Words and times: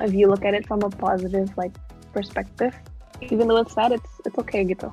if 0.00 0.12
you 0.16 0.26
look 0.26 0.44
at 0.44 0.56
it 0.56 0.64
from 0.66 0.80
a 0.82 0.90
positive 0.90 1.48
like 1.60 1.72
perspective 2.12 2.74
even 3.28 3.46
though 3.46 3.60
it's 3.60 3.76
sad 3.76 3.92
it's 3.92 4.12
it's 4.24 4.38
okay 4.40 4.64
gitu. 4.64 4.88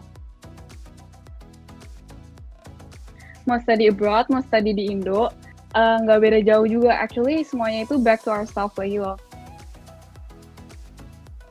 Mau 3.47 3.55
study 3.63 3.87
abroad 3.87 4.27
mau 4.27 4.43
study 4.43 4.75
di 4.75 4.91
Indo 4.91 5.31
eh, 5.71 5.97
nggak 6.03 6.17
uh, 6.17 6.21
beda 6.21 6.39
jauh 6.43 6.67
juga. 6.67 6.91
Actually 6.99 7.47
semuanya 7.47 7.87
itu 7.87 7.95
back 7.99 8.19
to 8.23 8.29
ourselves 8.29 8.75
lagi 8.75 8.99
loh 8.99 9.15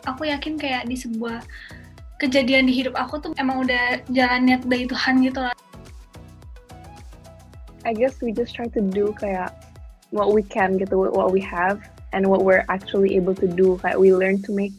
aku 0.07 0.30
yakin 0.30 0.54
kayak 0.57 0.86
di 0.86 0.96
sebuah 0.96 1.43
kejadian 2.23 2.70
di 2.70 2.73
hidup 2.80 2.96
aku 2.96 3.20
tuh 3.20 3.34
emang 3.36 3.66
udah 3.66 4.00
jalan 4.09 4.48
niat 4.48 4.62
dari 4.64 4.88
Tuhan 4.88 5.20
gitu 5.20 5.43
lah. 5.43 5.52
I 7.84 7.93
guess 7.93 8.18
we 8.23 8.32
just 8.32 8.57
try 8.57 8.66
to 8.73 8.80
do 8.80 9.12
kayak 9.15 9.52
what 10.10 10.32
we 10.32 10.43
can 10.43 10.79
gitu 10.80 10.96
what 10.96 11.30
we 11.34 11.43
have 11.43 11.82
and 12.12 12.27
what 12.27 12.45
we're 12.45 12.65
actually 12.69 13.16
able 13.16 13.34
to 13.34 13.46
do 13.46 13.78
kayak 13.83 13.98
we 13.98 14.15
learn 14.15 14.41
to 14.42 14.52
make 14.52 14.73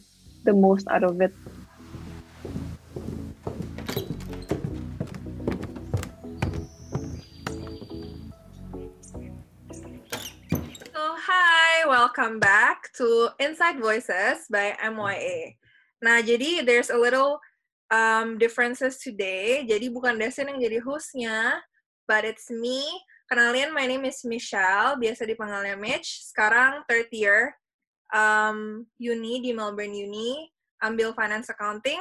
the 0.44 0.52
most 0.52 0.88
out 0.88 1.04
of 1.04 1.20
it 1.20 1.32
So 10.94 11.14
hi, 11.14 11.86
welcome 11.86 12.40
back 12.40 12.90
to 12.98 13.30
Inside 13.38 13.78
Voices 13.78 14.50
by 14.50 14.74
MYA. 14.82 15.54
Nah, 16.02 16.22
jadi 16.22 16.66
there's 16.66 16.90
a 16.90 16.98
little 16.98 17.38
um, 17.90 18.38
differences 18.38 18.98
today. 18.98 19.62
Jadi 19.62 19.90
bukan 19.92 20.18
Desin 20.18 20.50
yang 20.50 20.60
jadi 20.60 20.78
hostnya, 20.82 21.62
but 22.06 22.24
it's 22.24 22.50
me. 22.50 22.82
Kenalin, 23.28 23.76
my 23.76 23.84
name 23.84 24.08
is 24.08 24.24
Michelle, 24.24 24.96
biasa 24.96 25.28
dipanggilnya 25.28 25.76
Mitch. 25.76 26.24
Sekarang 26.32 26.80
third 26.88 27.12
year 27.12 27.52
um, 28.08 28.88
uni 28.96 29.44
di 29.44 29.52
Melbourne 29.52 29.92
Uni, 29.92 30.48
ambil 30.80 31.12
finance 31.12 31.52
accounting. 31.52 32.00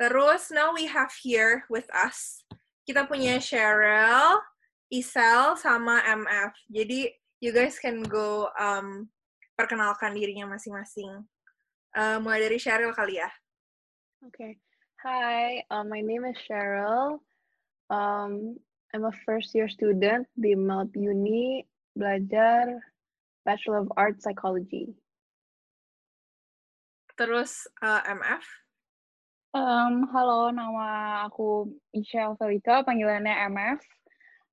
Terus 0.00 0.48
now 0.48 0.72
we 0.72 0.88
have 0.88 1.12
here 1.20 1.68
with 1.68 1.84
us, 1.92 2.48
kita 2.88 3.04
punya 3.04 3.36
Cheryl, 3.44 4.40
Isel, 4.88 5.52
sama 5.60 6.00
MF. 6.00 6.52
Jadi 6.72 7.12
you 7.44 7.52
guys 7.52 7.76
can 7.76 8.00
go 8.00 8.48
um, 8.56 9.12
perkenalkan 9.52 10.16
dirinya 10.16 10.48
masing-masing. 10.48 11.28
Uh, 11.92 12.16
mulai 12.24 12.40
dari 12.40 12.56
Cheryl 12.56 12.96
kali 12.96 13.20
ya. 13.20 13.28
Okay. 14.32 14.56
Hi, 15.04 15.60
uh, 15.68 15.84
my 15.84 16.00
name 16.00 16.24
is 16.24 16.40
Cheryl. 16.48 17.20
Um, 17.92 18.56
I'm 18.92 19.08
a 19.08 19.14
first 19.24 19.56
year 19.56 19.72
student 19.72 20.28
di 20.36 20.52
Melb 20.52 20.92
Uni, 20.92 21.64
belajar 21.96 22.76
Bachelor 23.48 23.88
of 23.88 23.92
Arts 23.96 24.20
Psychology. 24.20 24.92
Terus 27.16 27.64
uh, 27.80 28.04
MF. 28.04 28.44
Um, 29.56 30.12
halo, 30.12 30.52
nama 30.52 31.24
aku 31.24 31.72
Michelle 31.96 32.36
Felita, 32.36 32.84
panggilannya 32.84 33.32
MF. 33.48 33.80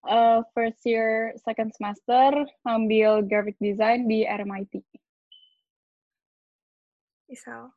Uh, 0.08 0.40
first 0.56 0.88
year, 0.88 1.36
second 1.44 1.76
semester, 1.76 2.48
ambil 2.64 3.20
graphic 3.20 3.60
design 3.60 4.08
di 4.08 4.24
RMIT. 4.24 4.80
Isal. 7.28 7.76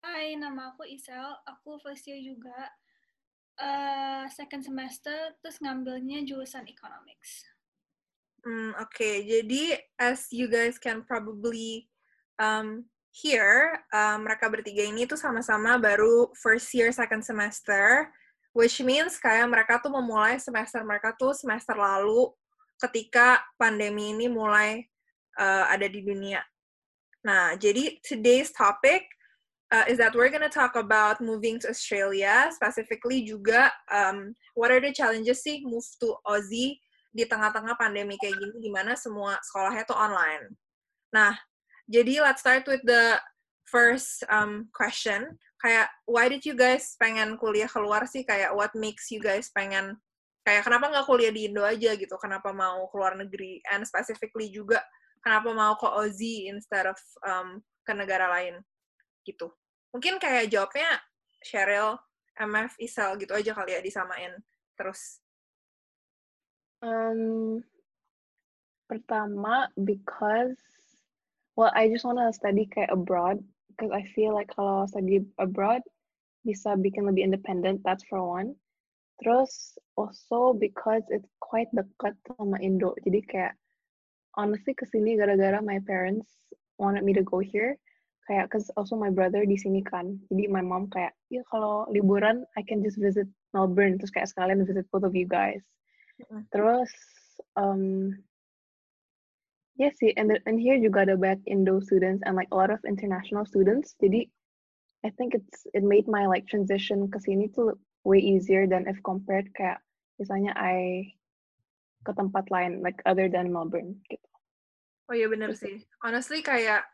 Hai, 0.00 0.40
nama 0.40 0.72
aku 0.72 0.88
Isel. 0.88 1.36
Aku 1.44 1.76
first 1.84 2.08
year 2.08 2.16
juga. 2.24 2.72
Uh, 3.58 4.30
second 4.30 4.62
semester, 4.62 5.34
terus 5.42 5.58
ngambilnya 5.58 6.22
jurusan 6.22 6.62
economics. 6.70 7.42
Hmm, 8.46 8.70
Oke, 8.78 8.94
okay. 8.94 9.14
jadi 9.26 9.82
as 9.98 10.30
you 10.30 10.46
guys 10.46 10.78
can 10.78 11.02
probably 11.02 11.90
um, 12.38 12.86
hear, 13.10 13.82
um, 13.90 14.22
mereka 14.22 14.46
bertiga 14.46 14.86
ini 14.86 15.10
tuh 15.10 15.18
sama-sama 15.18 15.74
baru 15.74 16.30
first 16.38 16.70
year, 16.70 16.94
second 16.94 17.26
semester, 17.26 18.06
which 18.54 18.78
means 18.78 19.18
kayak 19.18 19.50
mereka 19.50 19.82
tuh 19.82 19.90
memulai 19.90 20.38
semester 20.38 20.78
mereka 20.86 21.18
tuh 21.18 21.34
semester 21.34 21.74
lalu 21.74 22.30
ketika 22.78 23.42
pandemi 23.58 24.14
ini 24.14 24.30
mulai 24.30 24.86
uh, 25.34 25.66
ada 25.66 25.90
di 25.90 25.98
dunia. 26.06 26.46
Nah, 27.26 27.58
jadi 27.58 27.98
today's 28.06 28.54
topic 28.54 29.02
uh, 29.72 29.84
is 29.88 29.98
that 29.98 30.14
we're 30.16 30.32
gonna 30.32 30.48
talk 30.48 30.76
about 30.76 31.20
moving 31.20 31.60
to 31.60 31.68
Australia, 31.68 32.48
specifically 32.52 33.24
juga 33.24 33.72
um, 33.92 34.32
what 34.56 34.72
are 34.72 34.80
the 34.80 34.92
challenges 34.92 35.44
sih 35.44 35.60
move 35.64 35.84
to 36.00 36.16
Aussie 36.24 36.80
di 37.12 37.24
tengah-tengah 37.24 37.76
pandemi 37.76 38.16
kayak 38.20 38.36
gini, 38.36 38.70
gimana 38.70 38.94
semua 38.94 39.40
sekolahnya 39.44 39.84
tuh 39.88 39.96
online. 39.96 40.54
Nah, 41.12 41.34
jadi 41.88 42.20
let's 42.20 42.44
start 42.44 42.68
with 42.68 42.84
the 42.84 43.16
first 43.64 44.24
um, 44.28 44.68
question. 44.76 45.36
Kayak 45.58 45.90
why 46.06 46.30
did 46.30 46.44
you 46.46 46.54
guys 46.54 46.94
pengen 47.00 47.34
kuliah 47.40 47.68
keluar 47.68 48.04
sih? 48.06 48.22
Kayak 48.22 48.54
what 48.54 48.70
makes 48.76 49.10
you 49.10 49.18
guys 49.18 49.50
pengen 49.50 49.96
kayak 50.46 50.64
kenapa 50.64 50.88
nggak 50.88 51.08
kuliah 51.08 51.32
di 51.32 51.48
Indo 51.50 51.64
aja 51.64 51.96
gitu? 51.96 52.14
Kenapa 52.20 52.54
mau 52.54 52.86
keluar 52.92 53.18
negeri? 53.18 53.60
And 53.72 53.82
specifically 53.84 54.52
juga 54.52 54.80
kenapa 55.24 55.50
mau 55.50 55.74
ke 55.76 55.88
Aussie 55.88 56.46
instead 56.46 56.86
of 56.86 56.96
um, 57.26 57.64
ke 57.82 57.92
negara 57.92 58.30
lain? 58.30 58.62
Gitu. 59.28 59.52
Mungkin 59.92 60.16
kayak 60.16 60.48
jawabnya 60.48 60.88
Cheryl, 61.44 62.00
MF, 62.38 62.72
Isel 62.80 63.20
gitu 63.20 63.36
aja 63.36 63.52
kali 63.52 63.76
ya 63.76 63.80
disamain 63.84 64.32
terus. 64.78 65.20
Um, 66.78 67.60
pertama 68.86 69.66
because 69.82 70.54
well 71.58 71.74
I 71.74 71.90
just 71.90 72.06
wanna 72.06 72.30
study 72.30 72.70
kayak 72.70 72.94
abroad 72.94 73.42
because 73.74 73.90
I 73.90 74.06
feel 74.14 74.30
like 74.32 74.54
kalau 74.54 74.86
study 74.86 75.26
abroad 75.42 75.82
bisa 76.46 76.78
bikin 76.78 77.04
lebih 77.10 77.26
independent 77.26 77.82
that's 77.82 78.06
for 78.06 78.22
one. 78.22 78.54
Terus 79.18 79.74
also 79.98 80.54
because 80.54 81.02
it's 81.10 81.26
quite 81.42 81.66
dekat 81.74 82.14
sama 82.30 82.62
Indo 82.62 82.94
jadi 83.02 83.20
kayak 83.26 83.54
honestly 84.38 84.78
ke 84.78 84.86
sini 84.86 85.18
gara-gara 85.18 85.58
my 85.58 85.82
parents 85.82 86.30
wanted 86.78 87.02
me 87.02 87.10
to 87.10 87.26
go 87.26 87.42
here 87.42 87.74
kayak 88.28 88.52
cause 88.52 88.68
also 88.76 88.92
my 88.92 89.08
brother 89.08 89.48
di 89.48 89.56
sini 89.56 89.80
kan 89.80 90.20
jadi 90.28 90.52
my 90.52 90.60
mom 90.60 90.92
kayak 90.92 91.16
ya 91.32 91.40
kalau 91.48 91.88
liburan 91.88 92.44
I 92.54 92.62
can 92.62 92.84
just 92.84 93.00
visit 93.00 93.24
Melbourne 93.56 93.96
terus 93.96 94.12
kayak 94.12 94.28
sekalian 94.28 94.68
visit 94.68 94.84
both 94.92 95.08
of 95.08 95.16
you 95.16 95.24
guys 95.24 95.64
mm-hmm. 96.20 96.44
terus 96.52 96.92
um 97.56 98.12
ya 99.80 99.88
yeah, 99.88 99.92
sih 99.96 100.12
and 100.20 100.36
and 100.44 100.60
here 100.60 100.76
juga 100.76 101.08
ada 101.08 101.16
banyak 101.16 101.40
Indo 101.48 101.80
students 101.80 102.20
and 102.28 102.36
like 102.36 102.52
a 102.52 102.58
lot 102.58 102.68
of 102.68 102.84
international 102.84 103.48
students 103.48 103.96
jadi 103.96 104.28
I 105.06 105.14
think 105.16 105.32
it's 105.32 105.64
it 105.72 105.86
made 105.86 106.10
my 106.10 106.28
like 106.28 106.44
transition 106.50 107.08
ke 107.08 107.22
sini 107.22 107.48
tuh 107.54 107.78
way 108.04 108.20
easier 108.20 108.66
than 108.66 108.84
if 108.90 108.98
compared 109.06 109.48
kayak 109.54 109.80
misalnya 110.18 110.52
I 110.58 111.06
ke 112.02 112.12
tempat 112.12 112.50
lain 112.50 112.82
like 112.82 112.98
other 113.06 113.30
than 113.30 113.54
Melbourne 113.54 114.02
gitu. 114.10 114.28
Oh 115.08 115.14
iya 115.14 115.30
bener 115.30 115.54
sih. 115.54 115.86
Honestly 116.02 116.42
kayak 116.42 116.84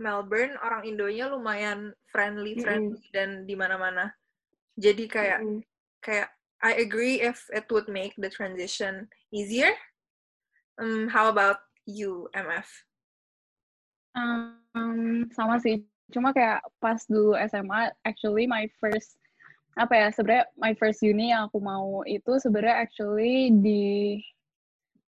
Melbourne 0.00 0.56
orang 0.64 0.88
Indonya 0.88 1.28
lumayan 1.28 1.92
friendly 2.08 2.56
friendly 2.56 2.96
mm 2.96 3.04
-hmm. 3.04 3.12
dan 3.12 3.28
di 3.44 3.52
mana-mana. 3.52 4.08
Jadi 4.80 5.04
kayak 5.04 5.44
mm 5.44 5.60
-hmm. 5.60 5.62
kayak 6.00 6.32
I 6.60 6.76
agree 6.80 7.20
if 7.20 7.48
it 7.52 7.68
would 7.72 7.88
make 7.88 8.16
the 8.16 8.28
transition 8.28 9.08
easier. 9.32 9.72
Um, 10.76 11.08
how 11.08 11.28
about 11.28 11.60
you, 11.88 12.28
MF? 12.36 12.68
Um, 14.12 15.28
sama 15.32 15.56
sih. 15.60 15.84
Cuma 16.12 16.36
kayak 16.36 16.60
pas 16.82 17.00
dulu 17.08 17.32
SMA, 17.48 17.92
actually 18.04 18.44
my 18.44 18.68
first 18.76 19.16
apa 19.78 19.94
ya 19.94 20.08
sebenarnya 20.10 20.44
my 20.58 20.74
first 20.76 21.00
uni 21.00 21.30
yang 21.30 21.46
aku 21.46 21.62
mau 21.62 22.02
itu 22.04 22.36
sebenarnya 22.42 22.84
actually 22.84 23.54
di 23.54 24.18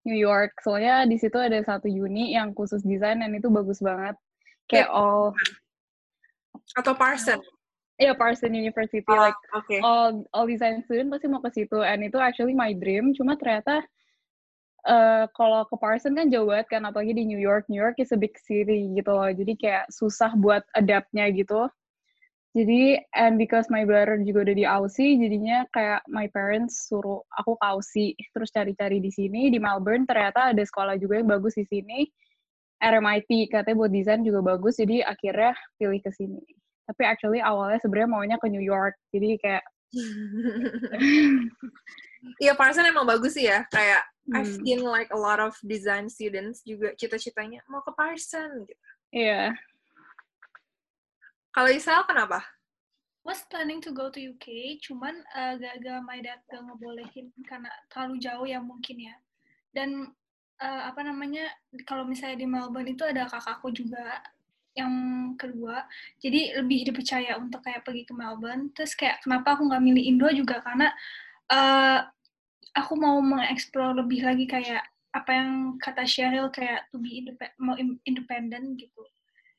New 0.09 0.17
York. 0.17 0.57
Soalnya 0.65 1.05
di 1.05 1.21
situ 1.21 1.37
ada 1.37 1.61
satu 1.61 1.91
uni 1.91 2.33
yang 2.33 2.57
khusus 2.57 2.81
desain 2.81 3.21
dan 3.21 3.35
itu 3.35 3.53
bagus 3.53 3.83
banget 3.83 4.17
kayak 4.71 4.89
all 4.91 5.35
atau 6.77 6.95
Parson 6.97 7.41
Iya, 8.01 8.17
yeah, 8.17 8.19
Parson 8.19 8.57
University. 8.57 9.05
Oh, 9.07 9.15
like, 9.15 9.39
okay. 9.53 9.79
all, 9.79 10.25
all 10.35 10.49
design 10.49 10.83
student 10.83 11.13
pasti 11.13 11.31
mau 11.31 11.39
ke 11.39 11.55
situ. 11.55 11.79
And 11.85 12.03
itu 12.03 12.19
actually 12.19 12.51
my 12.51 12.75
dream. 12.75 13.15
Cuma 13.15 13.39
ternyata 13.39 13.85
uh, 14.89 15.31
kalau 15.37 15.63
ke 15.71 15.77
Parson 15.79 16.17
kan 16.17 16.27
jauh 16.33 16.51
banget 16.51 16.67
kan. 16.73 16.83
Apalagi 16.83 17.15
di 17.15 17.29
New 17.29 17.39
York. 17.39 17.69
New 17.71 17.79
York 17.79 18.01
is 18.03 18.11
a 18.11 18.19
big 18.19 18.35
city 18.43 18.91
gitu 18.97 19.13
loh. 19.13 19.29
Jadi 19.29 19.55
kayak 19.55 19.87
susah 19.93 20.35
buat 20.35 20.67
adaptnya 20.75 21.31
gitu. 21.31 21.69
Jadi, 22.59 23.01
and 23.15 23.39
because 23.39 23.71
my 23.71 23.87
brother 23.87 24.19
juga 24.21 24.51
udah 24.51 24.57
di 24.57 24.67
Aussie, 24.69 25.17
jadinya 25.17 25.65
kayak 25.73 26.05
my 26.11 26.29
parents 26.29 26.91
suruh 26.91 27.23
aku 27.39 27.55
ke 27.55 27.65
Aussie. 27.65 28.13
Terus 28.35 28.51
cari-cari 28.51 28.99
di 28.99 29.15
sini, 29.15 29.47
di 29.53 29.63
Melbourne. 29.63 30.11
Ternyata 30.11 30.51
ada 30.51 30.65
sekolah 30.65 30.99
juga 30.99 31.23
yang 31.23 31.29
bagus 31.29 31.55
di 31.55 31.69
sini 31.69 32.09
RMIT 32.83 33.31
katanya 33.55 33.79
buat 33.79 33.93
desain 33.95 34.27
juga 34.27 34.43
bagus 34.43 34.75
jadi 34.77 35.07
akhirnya 35.07 35.55
pilih 35.79 36.03
ke 36.03 36.11
sini 36.11 36.43
tapi 36.91 37.07
actually 37.07 37.39
awalnya 37.39 37.79
sebenarnya 37.79 38.11
maunya 38.11 38.37
ke 38.43 38.51
New 38.51 38.63
York 38.63 38.99
jadi 39.15 39.39
kayak 39.39 39.65
Iya, 42.39 42.55
Parson 42.55 42.87
emang 42.87 43.07
bagus 43.07 43.35
sih 43.35 43.51
ya. 43.51 43.67
Kayak 43.75 44.03
hmm. 44.31 44.35
I've 44.39 44.53
seen 44.63 44.81
like 44.87 45.11
a 45.11 45.19
lot 45.19 45.43
of 45.43 45.59
design 45.67 46.07
students 46.07 46.63
juga 46.63 46.95
cita-citanya 46.95 47.67
mau 47.67 47.83
ke 47.83 47.91
Parson 47.99 48.63
gitu. 48.67 48.87
Iya. 49.11 49.51
Yeah. 49.51 49.59
Kalau 51.53 51.69
Isal 51.69 52.07
kenapa? 52.09 52.41
Was 53.23 53.45
planning 53.47 53.79
to 53.85 53.95
go 53.95 54.11
to 54.11 54.19
UK, 54.19 54.81
cuman 54.83 55.15
uh, 55.37 55.55
gagal 55.55 56.03
my 56.03 56.19
dad 56.19 56.43
gak 56.51 56.59
ngebolehin 56.59 57.31
karena 57.47 57.71
terlalu 57.87 58.19
jauh 58.19 58.47
ya 58.49 58.59
mungkin 58.59 58.99
ya. 58.99 59.15
Dan 59.71 60.11
uh, 60.63 60.83
apa 60.89 61.03
namanya 61.03 61.51
kalau 61.83 62.07
misalnya 62.07 62.39
di 62.39 62.47
Melbourne 62.47 62.95
itu 62.95 63.03
ada 63.03 63.27
kakakku 63.27 63.75
juga 63.75 64.23
yang 64.73 64.95
kedua 65.37 65.85
jadi 66.23 66.63
lebih 66.65 66.89
dipercaya 66.89 67.37
untuk 67.37 67.61
kayak 67.61 67.85
pergi 67.85 68.09
ke 68.09 68.15
Melbourne 68.17 68.73
terus 68.73 68.97
kayak 68.97 69.21
kenapa 69.21 69.59
aku 69.59 69.69
nggak 69.69 69.85
milih 69.85 70.05
Indo 70.07 70.29
juga 70.33 70.65
karena 70.65 70.89
uh, 71.53 72.01
aku 72.73 72.95
mau 72.97 73.21
mengeksplor 73.21 74.01
lebih 74.01 74.25
lagi 74.25 74.49
kayak 74.49 74.81
apa 75.13 75.29
yang 75.29 75.77
kata 75.77 76.09
Cheryl 76.09 76.49
kayak 76.49 76.89
to 76.89 76.97
be 76.97 77.21
independent 77.21 77.57
mau 77.61 77.77
independent 78.09 78.81
gitu 78.81 79.05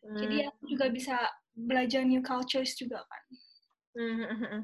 hmm. 0.02 0.18
jadi 0.18 0.38
aku 0.50 0.62
juga 0.66 0.86
bisa 0.90 1.16
belajar 1.54 2.02
new 2.02 2.26
cultures 2.26 2.74
juga 2.74 3.06
kan 3.06 3.24
hmm. 3.94 4.14
hmm, 4.18 4.28
hmm, 4.34 4.50
hmm. 4.50 4.62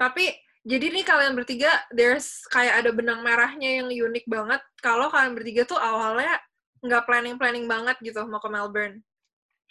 tapi 0.00 0.32
jadi 0.60 0.92
nih 0.92 1.04
kalian 1.08 1.32
bertiga 1.32 1.72
there's 1.88 2.44
kayak 2.52 2.84
ada 2.84 2.92
benang 2.92 3.24
merahnya 3.24 3.80
yang 3.80 3.88
unik 3.88 4.28
banget. 4.28 4.60
Kalau 4.84 5.08
kalian 5.08 5.32
bertiga 5.32 5.64
tuh 5.64 5.80
awalnya 5.80 6.36
nggak 6.84 7.04
planning 7.08 7.36
planning 7.40 7.64
banget 7.64 7.96
gitu 8.04 8.20
mau 8.28 8.40
ke 8.40 8.48
Melbourne. 8.52 9.00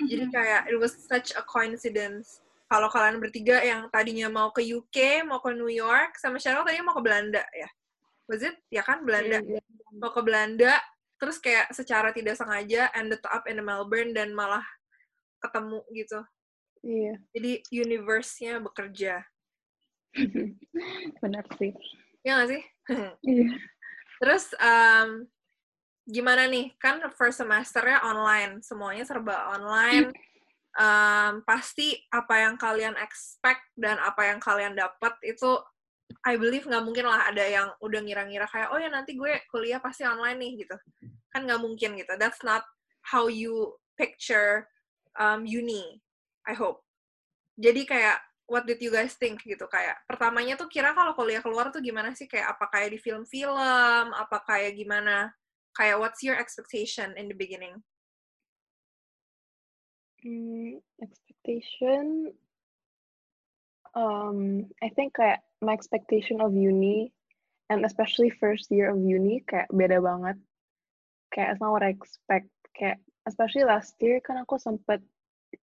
Jadi 0.01 0.25
mm-hmm. 0.25 0.33
kayak 0.33 0.62
it 0.71 0.77
was 0.81 0.97
such 1.06 1.30
a 1.38 1.44
coincidence. 1.45 2.41
Kalau 2.69 2.89
kalian 2.89 3.21
bertiga 3.21 3.62
yang 3.62 3.89
tadinya 3.94 4.30
mau 4.30 4.50
ke 4.50 4.62
UK 4.65 5.25
mau 5.25 5.41
ke 5.41 5.53
New 5.53 5.69
York 5.69 6.18
sama 6.18 6.41
Cheryl 6.41 6.65
tadi 6.65 6.81
mau 6.81 6.97
ke 6.97 7.03
Belanda 7.06 7.44
ya? 7.53 7.69
Was 8.25 8.41
it? 8.45 8.57
Ya 8.74 8.81
kan 8.81 9.06
Belanda. 9.06 9.41
Yeah, 9.45 9.62
yeah. 9.62 9.97
mau 9.97 10.09
ke 10.09 10.21
Belanda 10.25 10.77
terus 11.19 11.38
kayak 11.38 11.69
secara 11.75 12.15
tidak 12.15 12.39
sengaja 12.39 12.89
ended 12.95 13.19
up 13.27 13.44
in 13.45 13.59
Melbourne 13.62 14.15
dan 14.15 14.33
malah 14.33 14.63
ketemu 15.44 15.86
gitu. 15.94 16.19
Iya. 16.80 17.12
Yeah. 17.12 17.18
jadi 17.36 17.51
universe-nya 17.83 18.53
bekerja 18.63 19.19
Benar 21.23 21.45
sih. 21.57 21.71
Iya 22.25 22.44
gak 22.44 22.50
sih? 22.51 22.63
Iya. 23.29 23.50
Terus 24.19 24.51
um, 24.57 25.29
gimana 26.09 26.50
nih? 26.50 26.73
Kan 26.81 27.00
first 27.13 27.39
semesternya 27.39 28.01
online, 28.03 28.65
semuanya 28.65 29.06
serba 29.06 29.53
online. 29.53 30.11
Um, 30.73 31.41
pasti 31.45 31.97
apa 32.13 32.45
yang 32.45 32.56
kalian 32.57 32.97
expect 32.97 33.65
dan 33.77 33.97
apa 34.01 34.29
yang 34.29 34.39
kalian 34.41 34.77
dapat 34.77 35.13
itu 35.25 35.57
I 36.25 36.35
believe 36.38 36.65
nggak 36.65 36.85
mungkin 36.85 37.05
lah 37.05 37.29
ada 37.29 37.45
yang 37.45 37.67
udah 37.81 38.01
ngira-ngira 38.01 38.50
kayak 38.50 38.69
oh 38.73 38.79
ya 38.81 38.89
nanti 38.89 39.17
gue 39.17 39.39
kuliah 39.50 39.81
pasti 39.81 40.05
online 40.05 40.38
nih 40.41 40.51
gitu 40.65 40.75
kan 41.29 41.45
nggak 41.45 41.62
mungkin 41.62 41.97
gitu 41.97 42.13
that's 42.17 42.41
not 42.41 42.65
how 43.05 43.29
you 43.29 43.77
picture 43.97 44.65
um, 45.17 45.45
uni 45.45 46.01
I 46.50 46.57
hope 46.57 46.81
jadi 47.62 47.81
kayak 47.85 48.17
what 48.50 48.66
did 48.66 48.81
you 48.81 48.90
guys 48.90 49.16
think 49.16 49.46
gitu. 49.46 49.69
Kayak 49.69 50.01
pertamanya 50.10 50.57
tuh 50.57 50.68
kira 50.68 50.92
kalau 50.98 51.13
kuliah 51.13 51.40
keluar 51.40 51.69
tuh 51.69 51.80
gimana 51.80 52.12
sih? 52.18 52.25
Kayak 52.25 52.57
apa 52.57 52.66
kayak 52.74 52.90
di 52.92 53.00
film-film? 53.00 54.12
Apa 54.13 54.44
kayak 54.44 54.75
gimana? 54.75 55.31
Kayak 55.78 56.01
what's 56.01 56.25
your 56.25 56.36
expectation 56.36 57.13
in 57.16 57.30
the 57.30 57.38
beginning? 57.38 57.80
Hmm, 60.19 60.84
expectation 61.00 62.36
um 63.96 64.68
I 64.84 64.92
think 64.92 65.16
kayak 65.16 65.42
my 65.63 65.72
expectation 65.72 66.44
of 66.44 66.51
uni 66.51 67.16
and 67.72 67.88
especially 67.88 68.30
first 68.30 68.68
year 68.69 68.92
of 68.92 69.00
uni 69.00 69.46
kayak 69.48 69.72
beda 69.72 70.04
banget. 70.04 70.38
Kayak 71.31 71.56
it's 71.56 71.62
not 71.62 71.72
what 71.72 71.86
I 71.86 71.94
expect. 71.94 72.51
Kayak 72.75 73.00
especially 73.30 73.63
last 73.63 73.96
year 74.01 74.19
kan 74.19 74.42
aku 74.42 74.57
sempet 74.57 75.00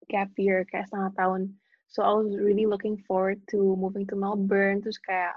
gap 0.07 0.31
year 0.39 0.63
kayak 0.63 0.87
setengah 0.87 1.11
tahun 1.17 1.57
So 1.87 2.03
I 2.03 2.11
was 2.13 2.35
really 2.35 2.65
looking 2.65 3.01
forward 3.07 3.41
to 3.51 3.75
moving 3.79 4.05
to 4.07 4.15
Melbourne, 4.15 4.83
terus 4.83 4.99
kayak 4.99 5.35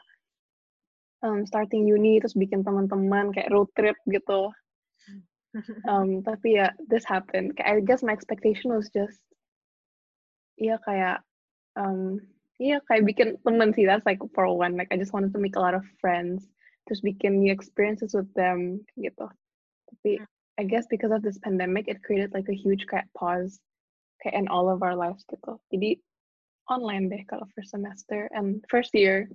um, 1.22 1.46
starting 1.46 1.86
uni, 1.86 2.18
terus 2.18 2.34
bikin 2.34 2.66
teman-teman 2.66 3.30
kayak 3.30 3.54
road 3.54 3.70
trip 3.78 3.96
gitu. 4.10 4.50
Um, 5.86 6.20
tapi 6.28 6.58
ya, 6.58 6.74
this 6.90 7.06
happened. 7.06 7.54
I 7.62 7.80
guess 7.80 8.02
my 8.02 8.12
expectation 8.12 8.74
was 8.74 8.90
just, 8.90 9.22
iya 10.58 10.82
kayak, 10.82 11.22
um, 11.78 12.18
iya 12.58 12.82
kayak 12.90 13.06
bikin 13.06 13.38
teman 13.46 13.70
sih. 13.70 13.86
That's 13.86 14.04
like 14.04 14.20
for 14.34 14.50
one. 14.50 14.74
Like 14.74 14.90
I 14.90 14.98
just 14.98 15.14
wanted 15.14 15.32
to 15.32 15.42
make 15.42 15.54
a 15.54 15.62
lot 15.62 15.78
of 15.78 15.86
friends, 16.02 16.50
terus 16.90 17.00
bikin 17.00 17.40
new 17.40 17.54
experiences 17.54 18.10
with 18.10 18.28
them 18.34 18.82
gitu. 18.98 19.30
Tapi 19.94 20.18
hmm. 20.18 20.28
I 20.60 20.66
guess 20.66 20.84
because 20.90 21.14
of 21.14 21.22
this 21.22 21.40
pandemic, 21.40 21.88
it 21.88 22.04
created 22.04 22.34
like 22.34 22.50
a 22.50 22.58
huge 22.58 22.84
kayak 22.90 23.08
pause 23.16 23.62
kayak 24.20 24.36
in 24.36 24.46
all 24.52 24.68
of 24.68 24.84
our 24.84 24.92
lives 24.92 25.24
gitu. 25.24 25.56
Jadi 25.72 25.96
online 26.70 27.10
deh 27.10 27.22
kalau 27.26 27.44
first 27.52 27.74
semester 27.74 28.30
and 28.30 28.62
first 28.70 28.94
year. 28.94 29.26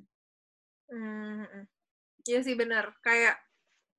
Hmm, 0.87 1.67
iya 2.25 2.39
sih 2.41 2.55
bener. 2.55 2.95
Kayak 3.03 3.37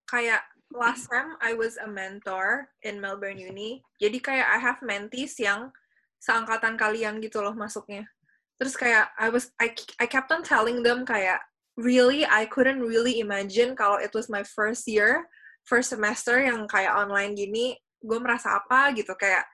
kayak 0.09 0.43
last 0.73 1.07
time 1.13 1.37
I 1.45 1.55
was 1.55 1.79
a 1.79 1.87
mentor 1.87 2.73
in 2.83 2.99
Melbourne 2.99 3.39
Uni. 3.39 3.85
Jadi 4.01 4.19
kayak 4.19 4.49
I 4.49 4.59
have 4.59 4.81
mentees 4.83 5.39
yang 5.39 5.71
seangkatan 6.19 6.75
kalian 6.81 7.23
gitu 7.23 7.45
loh 7.45 7.55
masuknya. 7.55 8.09
Terus 8.57 8.75
kayak 8.75 9.13
I 9.21 9.29
was 9.29 9.53
I 9.61 9.77
I 10.01 10.09
kept 10.09 10.33
on 10.33 10.41
telling 10.41 10.81
them 10.81 11.05
kayak 11.05 11.45
really 11.77 12.25
I 12.25 12.49
couldn't 12.49 12.81
really 12.81 13.21
imagine 13.21 13.77
kalau 13.77 14.01
it 14.01 14.11
was 14.17 14.33
my 14.33 14.43
first 14.43 14.89
year, 14.89 15.29
first 15.69 15.93
semester 15.93 16.41
yang 16.41 16.65
kayak 16.65 16.97
online 16.97 17.37
gini, 17.37 17.77
gue 18.01 18.19
merasa 18.19 18.57
apa 18.57 18.97
gitu 18.97 19.13
kayak 19.13 19.45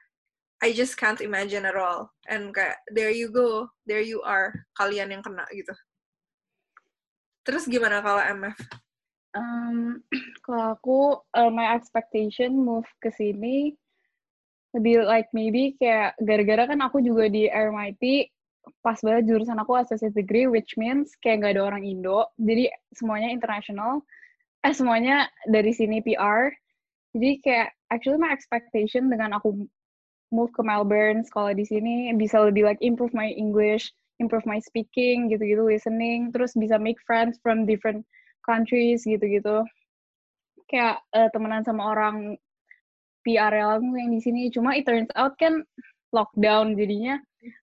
I 0.63 0.71
just 0.71 0.95
can't 0.95 1.19
imagine 1.19 1.67
at 1.67 1.75
all. 1.75 2.15
And 2.31 2.55
kayak 2.55 2.79
there 2.95 3.11
you 3.11 3.35
go, 3.35 3.67
there 3.83 4.01
you 4.01 4.23
are, 4.23 4.55
kalian 4.79 5.11
yang 5.11 5.23
kena 5.27 5.43
gitu. 5.51 5.75
Terus 7.43 7.67
gimana 7.67 7.99
kalau 7.99 8.23
MF? 8.23 8.59
Um, 9.35 10.07
kalau 10.47 10.79
aku, 10.79 10.99
uh, 11.35 11.51
my 11.51 11.75
expectation 11.75 12.55
move 12.55 12.87
ke 13.03 13.11
sini 13.11 13.75
lebih 14.73 15.05
like 15.05 15.29
maybe 15.37 15.77
kayak 15.77 16.17
gara-gara 16.17 16.65
kan 16.65 16.81
aku 16.81 17.05
juga 17.05 17.29
di 17.29 17.45
RMIT 17.45 18.33
pas 18.81 18.97
banget 19.05 19.29
jurusan 19.29 19.61
aku 19.61 19.77
associate 19.77 20.17
degree 20.17 20.49
which 20.49 20.79
means 20.81 21.13
kayak 21.21 21.45
gak 21.45 21.53
ada 21.59 21.69
orang 21.69 21.85
Indo 21.85 22.25
jadi 22.41 22.73
semuanya 22.97 23.29
international 23.29 24.01
eh 24.65 24.73
semuanya 24.73 25.29
dari 25.45 25.77
sini 25.77 26.01
PR 26.01 26.49
jadi 27.13 27.31
kayak 27.45 27.69
actually 27.93 28.17
my 28.17 28.33
expectation 28.33 29.13
dengan 29.13 29.37
aku 29.37 29.69
move 30.33 30.51
ke 30.57 30.65
Melbourne, 30.65 31.23
sekolah 31.23 31.53
di 31.53 31.63
sini, 31.69 32.11
bisa 32.17 32.41
lebih 32.41 32.65
like 32.65 32.81
improve 32.81 33.13
my 33.13 33.31
English, 33.37 33.93
improve 34.19 34.43
my 34.49 34.59
speaking, 34.59 35.29
gitu-gitu, 35.29 35.63
listening, 35.63 36.33
terus 36.33 36.57
bisa 36.57 36.81
make 36.81 36.99
friends 37.05 37.37
from 37.45 37.69
different 37.69 38.03
countries, 38.43 39.05
gitu-gitu. 39.05 39.63
Kayak 40.67 41.05
uh, 41.13 41.29
temenan 41.31 41.63
sama 41.63 41.93
orang 41.93 42.41
PR 43.23 43.55
yang 43.55 44.11
di 44.11 44.21
sini. 44.25 44.49
Cuma 44.51 44.75
it 44.75 44.89
turns 44.89 45.13
out 45.15 45.37
kan 45.39 45.63
lockdown 46.13 46.77
jadinya 46.77 47.17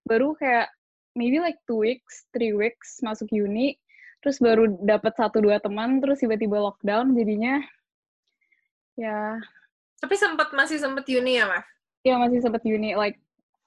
baru 0.03 0.35
kayak 0.35 0.67
maybe 1.15 1.39
like 1.39 1.59
two 1.67 1.79
weeks, 1.79 2.27
three 2.35 2.51
weeks 2.51 2.99
masuk 3.03 3.29
uni, 3.31 3.79
terus 4.23 4.39
baru 4.39 4.67
dapat 4.83 5.15
satu 5.15 5.39
dua 5.39 5.59
teman, 5.59 6.03
terus 6.03 6.19
tiba-tiba 6.19 6.59
lockdown 6.59 7.15
jadinya 7.15 7.63
ya. 8.99 9.39
Tapi 9.99 10.15
sempat 10.15 10.55
masih 10.55 10.79
sempat 10.79 11.07
uni 11.11 11.39
ya, 11.39 11.47
Mas? 11.47 11.67
Ya 12.03 12.15
masih 12.19 12.39
sempet 12.39 12.63
uni 12.65 12.95
like 12.95 13.17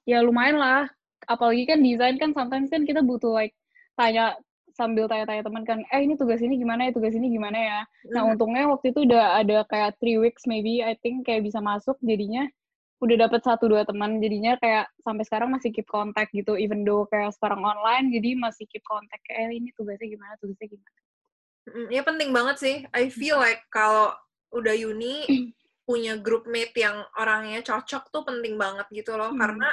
ya 0.07 0.21
lumayan 0.23 0.59
lah. 0.59 0.89
Apalagi 1.23 1.63
kan 1.69 1.79
desain 1.79 2.19
kan 2.19 2.35
sometimes 2.35 2.67
kan 2.67 2.83
kita 2.83 2.99
butuh 2.99 3.31
like 3.31 3.55
tanya 3.95 4.35
sambil 4.73 5.05
tanya-tanya 5.05 5.45
teman 5.45 5.63
kan 5.63 5.79
eh 5.93 6.01
ini 6.01 6.17
tugas 6.17 6.41
ini 6.41 6.57
gimana 6.57 6.89
ya 6.89 6.91
tugas 6.91 7.13
ini 7.13 7.29
gimana 7.29 7.57
ya? 7.57 7.79
Nah 8.09 8.21
mm. 8.25 8.31
untungnya 8.35 8.65
waktu 8.67 8.89
itu 8.89 9.05
udah 9.05 9.39
ada 9.39 9.63
kayak 9.69 9.95
three 10.01 10.17
weeks 10.17 10.49
maybe 10.49 10.81
I 10.81 10.97
think 10.99 11.29
kayak 11.29 11.45
bisa 11.45 11.61
masuk 11.61 11.95
jadinya 12.01 12.49
udah 13.03 13.27
dapet 13.27 13.43
satu 13.43 13.67
dua 13.67 13.83
teman 13.83 14.23
jadinya 14.23 14.55
kayak 14.63 14.87
sampai 15.03 15.23
sekarang 15.27 15.51
masih 15.51 15.75
keep 15.75 15.85
contact 15.91 16.31
gitu 16.31 16.55
even 16.55 16.87
though 16.87 17.03
kayak 17.11 17.35
sekarang 17.35 17.59
online 17.59 18.09
jadi 18.15 18.39
masih 18.39 18.63
keep 18.71 18.81
contact 18.87 19.19
kayak 19.27 19.51
eh, 19.51 19.59
ini 19.59 19.69
tugasnya 19.75 20.07
gimana 20.07 20.33
tugasnya 20.39 20.67
gimana? 20.71 20.97
Ya 21.87 22.01
penting 22.03 22.35
banget 22.35 22.55
sih. 22.59 22.75
I 22.91 23.07
feel 23.07 23.39
like 23.39 23.63
kalau 23.71 24.11
udah 24.51 24.75
uni 24.75 25.23
punya 25.83 26.15
grup 26.15 26.47
mate 26.47 26.75
yang 26.79 27.03
orangnya 27.19 27.59
cocok 27.59 28.09
tuh 28.09 28.23
penting 28.23 28.55
banget 28.55 28.87
gitu 28.91 29.15
loh. 29.15 29.31
Hmm. 29.31 29.39
karena 29.39 29.69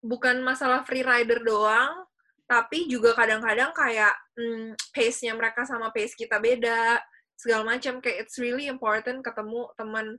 bukan 0.00 0.40
masalah 0.40 0.80
free 0.88 1.04
rider 1.04 1.44
doang 1.44 2.08
tapi 2.50 2.90
juga 2.90 3.14
kadang-kadang 3.14 3.70
kayak 3.70 4.10
hmm, 4.34 4.74
pace-nya 4.90 5.38
mereka 5.38 5.62
sama 5.62 5.94
pace 5.94 6.18
kita 6.18 6.42
beda 6.42 6.98
segala 7.38 7.78
macam. 7.78 8.02
Kayak 8.02 8.26
it's 8.26 8.42
really 8.42 8.66
important 8.66 9.22
ketemu 9.22 9.70
teman 9.78 10.18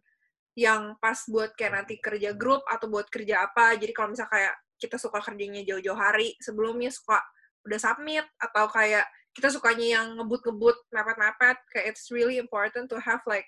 yang 0.55 0.95
pas 1.03 1.19
buat 1.27 1.51
kayak 1.59 1.83
nanti 1.83 1.99
kerja 1.99 2.31
grup 2.31 2.63
atau 2.71 2.87
buat 2.87 3.11
kerja 3.11 3.51
apa. 3.51 3.75
Jadi 3.75 3.91
kalau 3.91 4.15
misalnya 4.15 4.31
kayak 4.31 4.55
kita 4.79 4.95
suka 4.95 5.19
kerjanya 5.19 5.61
jauh-jauh 5.67 5.99
hari 5.99 6.39
sebelumnya 6.39 6.87
suka 6.87 7.19
udah 7.67 7.79
submit 7.83 8.23
atau 8.39 8.65
kayak 8.71 9.05
kita 9.35 9.51
sukanya 9.51 10.01
yang 10.01 10.07
ngebut-ngebut 10.17 10.87
mepet-mepet 10.89 11.57
kayak 11.69 11.85
it's 11.93 12.09
really 12.09 12.41
important 12.41 12.87
to 12.87 12.97
have 12.97 13.21
like 13.27 13.45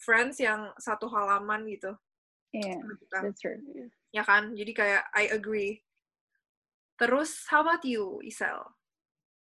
friends 0.00 0.40
yang 0.42 0.70
satu 0.80 1.06
halaman 1.10 1.66
gitu. 1.70 1.94
Iya, 2.54 2.78
yeah, 2.78 2.80
that's 3.10 3.42
true. 3.42 3.58
Ya 4.14 4.22
kan? 4.22 4.54
Jadi 4.54 4.72
kayak 4.74 5.10
I 5.10 5.26
agree. 5.34 5.82
Terus, 6.94 7.42
how 7.50 7.66
about 7.66 7.82
you, 7.82 8.22
Isel? 8.22 8.62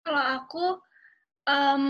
Kalau 0.06 0.22
aku, 0.22 0.78
um, 1.50 1.84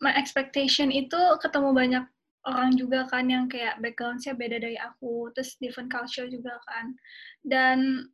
my 0.00 0.12
expectation 0.16 0.88
itu 0.88 1.20
ketemu 1.44 1.76
banyak 1.76 2.04
orang 2.48 2.72
juga 2.80 3.04
kan 3.12 3.28
yang 3.28 3.44
kayak 3.52 3.76
background-nya 3.84 4.32
beda 4.32 4.56
dari 4.56 4.80
aku, 4.80 5.28
terus 5.36 5.60
different 5.60 5.92
culture 5.92 6.24
juga 6.32 6.56
kan. 6.64 6.96
Dan 7.44 8.08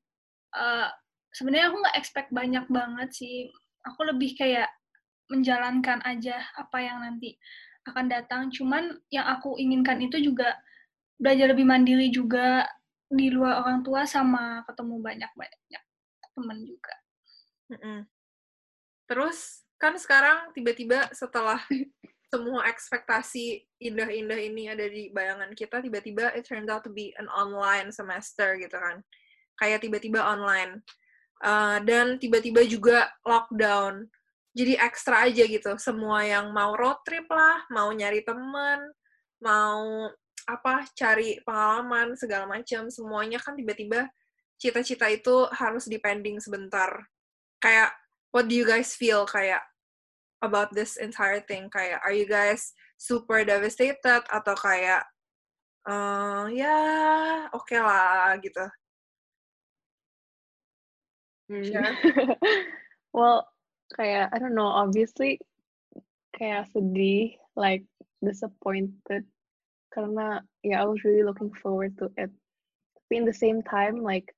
uh, 0.58 0.90
sebenarnya 1.30 1.70
aku 1.70 1.78
nggak 1.86 1.98
expect 1.98 2.30
banyak 2.34 2.66
banget 2.66 3.10
sih. 3.14 3.54
Aku 3.86 4.02
lebih 4.10 4.34
kayak 4.34 4.66
menjalankan 5.30 6.02
aja 6.02 6.42
apa 6.58 6.78
yang 6.82 7.00
nanti 7.00 7.38
akan 7.88 8.06
datang. 8.08 8.42
Cuman 8.50 8.96
yang 9.12 9.24
aku 9.28 9.56
inginkan 9.60 10.00
itu 10.00 10.20
juga 10.20 10.56
belajar 11.20 11.52
lebih 11.52 11.66
mandiri 11.68 12.10
juga 12.10 12.66
di 13.08 13.30
luar 13.30 13.62
orang 13.62 13.84
tua 13.86 14.02
sama 14.08 14.64
ketemu 14.66 14.96
banyak-banyak 15.00 15.82
teman 16.34 16.58
juga. 16.66 16.94
Mm. 17.70 18.02
Terus 19.06 19.62
kan 19.78 19.94
sekarang 19.94 20.50
tiba-tiba 20.52 21.08
setelah 21.14 21.62
semua 22.34 22.66
ekspektasi 22.66 23.62
indah-indah 23.78 24.40
ini 24.42 24.66
ada 24.66 24.82
di 24.90 25.14
bayangan 25.14 25.54
kita, 25.54 25.78
tiba-tiba 25.78 26.34
it 26.34 26.42
turns 26.42 26.66
out 26.66 26.82
to 26.82 26.90
be 26.90 27.14
an 27.22 27.30
online 27.30 27.94
semester 27.94 28.58
gitu 28.58 28.74
kan. 28.74 29.00
Kayak 29.62 29.86
tiba-tiba 29.86 30.18
online. 30.18 30.82
Uh, 31.44 31.78
dan 31.86 32.18
tiba-tiba 32.18 32.66
juga 32.66 33.12
lockdown. 33.22 34.10
Jadi 34.54 34.78
ekstra 34.78 35.26
aja 35.26 35.44
gitu. 35.44 35.74
Semua 35.82 36.22
yang 36.22 36.54
mau 36.54 36.78
road 36.78 37.02
trip 37.02 37.26
lah, 37.26 37.66
mau 37.74 37.90
nyari 37.90 38.22
temen, 38.22 38.80
mau 39.42 40.08
apa 40.46 40.86
cari 40.94 41.40
pengalaman 41.42 42.14
segala 42.14 42.44
macam 42.44 42.86
semuanya 42.92 43.40
kan 43.40 43.56
tiba-tiba 43.56 44.12
cita-cita 44.60 45.08
itu 45.08 45.48
harus 45.56 45.88
dipending 45.88 46.36
sebentar 46.36 47.08
kayak 47.64 47.96
what 48.28 48.44
do 48.44 48.52
you 48.52 48.68
guys 48.68 48.92
feel 48.92 49.24
kayak 49.24 49.64
about 50.44 50.68
this 50.76 51.00
entire 51.00 51.40
thing? 51.40 51.72
Kayak, 51.72 52.04
are 52.04 52.12
you 52.12 52.28
guys 52.28 52.76
super 53.00 53.40
devastated 53.48 54.20
atau 54.28 54.52
kayak, 54.52 55.08
uh, 55.88 56.44
ya 56.52 56.76
oke 57.56 57.64
okay 57.64 57.80
lah 57.80 58.36
gitu? 58.44 58.64
Hmm. 61.48 61.64
Sure. 61.64 61.92
well, 63.16 63.48
kayak 63.94 64.34
I 64.34 64.38
don't 64.42 64.58
know. 64.58 64.66
Obviously, 64.66 65.38
kayak 66.34 66.68
sedih, 66.74 67.38
like 67.54 67.86
disappointed, 68.18 69.24
karena 69.94 70.42
yeah, 70.66 70.82
I 70.82 70.86
was 70.90 71.06
really 71.06 71.22
looking 71.22 71.54
forward 71.54 71.94
to 72.02 72.10
it. 72.18 72.34
Tapi 72.98 73.12
in 73.14 73.24
the 73.24 73.36
same 73.36 73.62
time, 73.62 74.02
like 74.02 74.34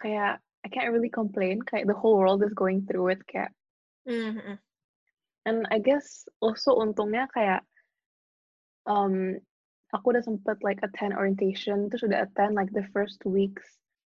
kayak 0.00 0.40
I 0.64 0.68
can't 0.72 0.96
really 0.96 1.12
complain. 1.12 1.60
Kayak 1.60 1.92
the 1.92 1.98
whole 1.98 2.16
world 2.16 2.40
is 2.40 2.56
going 2.56 2.88
through 2.88 3.14
it. 3.14 3.22
Kayak 3.28 3.52
Mm-hmm. 4.08 4.54
And 5.44 5.66
I 5.70 5.78
guess 5.78 6.28
also 6.40 6.76
untungnya 6.76 7.28
kayak 7.32 7.64
um, 8.88 9.36
aku 9.92 10.16
udah 10.16 10.24
sempet 10.24 10.60
like 10.64 10.80
attend 10.84 11.16
orientation 11.16 11.88
terus 11.88 12.04
udah 12.04 12.28
attend 12.28 12.56
like 12.56 12.72
the 12.72 12.84
first 12.92 13.20
weeks 13.24 13.64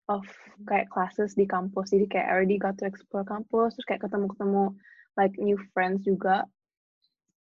of 0.08 0.26
kayak 0.70 0.90
classes 0.94 1.34
di 1.34 1.50
kampus. 1.50 1.94
Jadi 1.94 2.06
kayak 2.10 2.30
already 2.30 2.58
got 2.62 2.78
to 2.78 2.86
explore 2.86 3.26
kampus 3.26 3.78
terus 3.78 3.88
kayak 3.90 4.02
ketemu-ketemu 4.06 4.74
like 5.18 5.34
new 5.42 5.58
friends 5.74 6.06
juga. 6.06 6.46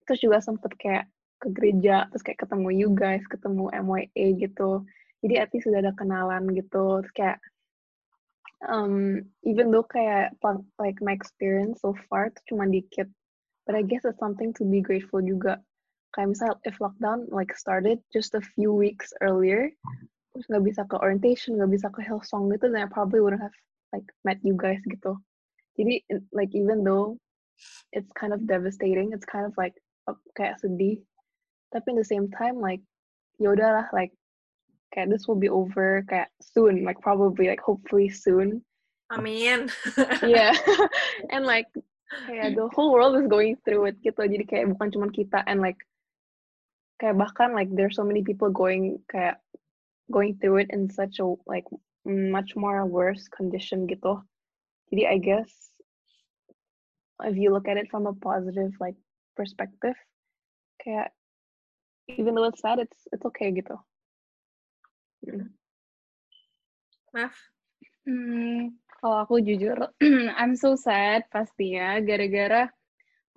Terus 0.08 0.20
juga 0.24 0.38
sempet 0.40 0.72
kayak 0.80 1.06
ke 1.44 1.52
gereja 1.52 2.08
terus 2.08 2.24
kayak 2.24 2.40
ketemu 2.40 2.68
you 2.72 2.90
guys 2.96 3.24
ketemu 3.28 3.68
MYA 3.72 4.26
gitu. 4.40 4.84
Jadi 5.24 5.34
at 5.40 5.52
least 5.52 5.68
sudah 5.68 5.84
ada 5.84 5.94
kenalan 5.96 6.52
gitu. 6.56 7.04
Terus 7.04 7.14
kayak 7.16 7.38
um, 8.68 9.20
even 9.44 9.72
though 9.72 9.84
kayak 9.84 10.32
like 10.80 11.00
my 11.04 11.12
experience 11.12 11.84
so 11.84 11.92
far 12.08 12.32
itu 12.32 12.56
cuma 12.56 12.68
dikit 12.68 13.12
but 13.64 13.76
I 13.76 13.84
guess 13.84 14.04
it's 14.04 14.20
something 14.20 14.52
to 14.60 14.64
be 14.68 14.84
grateful 14.84 15.24
juga. 15.24 15.60
Kayak 16.16 16.36
misal 16.36 16.52
if 16.64 16.78
lockdown 16.80 17.28
like 17.34 17.52
started 17.56 18.00
just 18.14 18.38
a 18.38 18.44
few 18.44 18.72
weeks 18.72 19.12
earlier 19.20 19.72
terus 20.34 20.50
nggak 20.50 20.66
bisa 20.66 20.82
ke 20.90 20.98
orientation 20.98 21.62
nggak 21.62 21.72
bisa 21.72 21.88
ke 21.94 22.02
Hillsong 22.02 22.50
gitu 22.50 22.74
then 22.74 22.82
I 22.82 22.90
probably 22.90 23.22
wouldn't 23.22 23.46
have 23.46 23.54
like 23.94 24.10
met 24.26 24.42
you 24.42 24.58
guys 24.58 24.82
gitu. 24.90 25.22
Jadi 25.78 26.02
like 26.34 26.50
even 26.58 26.82
though 26.82 27.22
it's 27.94 28.10
kind 28.18 28.34
of 28.34 28.50
devastating 28.50 29.14
it's 29.14 29.30
kind 29.30 29.46
of 29.46 29.54
like 29.56 29.78
oh, 30.10 30.18
kayak 30.34 30.58
sedih. 30.58 31.06
Tapi 31.70 31.86
in 31.94 31.98
the 32.02 32.06
same 32.06 32.34
time 32.34 32.58
like 32.58 32.82
ya 33.38 33.54
udahlah 33.54 33.86
like 33.94 34.10
kayak 34.94 35.14
this 35.14 35.30
will 35.30 35.38
be 35.38 35.50
over 35.50 36.02
kayak 36.10 36.34
soon 36.42 36.82
like 36.82 36.98
probably 37.06 37.46
like 37.46 37.62
hopefully 37.62 38.10
soon. 38.10 38.66
Amin. 39.14 39.70
yeah. 40.26 40.58
And 41.34 41.46
like 41.46 41.70
kayak 42.26 42.58
the 42.58 42.70
whole 42.74 42.90
world 42.90 43.18
is 43.22 43.30
going 43.30 43.62
through 43.62 43.94
it 43.94 43.98
gitu. 44.02 44.26
Jadi 44.26 44.46
kayak 44.50 44.74
bukan 44.74 44.90
cuma 44.90 45.08
kita 45.14 45.46
and 45.46 45.62
like 45.62 45.78
kayak 46.98 47.18
bahkan 47.18 47.54
like 47.54 47.70
there's 47.74 47.98
so 47.98 48.06
many 48.06 48.26
people 48.26 48.50
going 48.50 48.98
kayak 49.10 49.38
going 50.12 50.38
through 50.40 50.58
it 50.58 50.70
in 50.72 50.90
such 50.90 51.20
a 51.20 51.28
like 51.46 51.66
much 52.06 52.56
more 52.56 52.86
worse 52.86 53.28
condition 53.32 53.88
gitu. 53.88 54.20
Jadi 54.92 55.04
I 55.08 55.18
guess 55.18 55.52
if 57.24 57.38
you 57.40 57.52
look 57.52 57.68
at 57.68 57.78
it 57.80 57.88
from 57.88 58.06
a 58.06 58.14
positive 58.14 58.76
like 58.84 58.98
perspective 59.38 59.96
kayak 60.84 61.16
even 62.12 62.36
though 62.36 62.50
it's 62.50 62.60
sad 62.60 62.80
it's 62.84 63.08
it's 63.16 63.24
okay 63.24 63.56
gitu. 63.56 63.80
Maaf. 67.16 67.38
Hmm, 68.04 68.76
kalau 69.00 69.24
aku 69.24 69.40
jujur, 69.40 69.80
I'm 70.40 70.60
so 70.60 70.76
sad 70.76 71.24
pastinya 71.32 72.04
gara-gara 72.04 72.68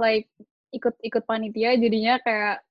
like 0.00 0.26
ikut-ikut 0.74 1.22
panitia 1.22 1.78
jadinya 1.78 2.18
kayak 2.18 2.66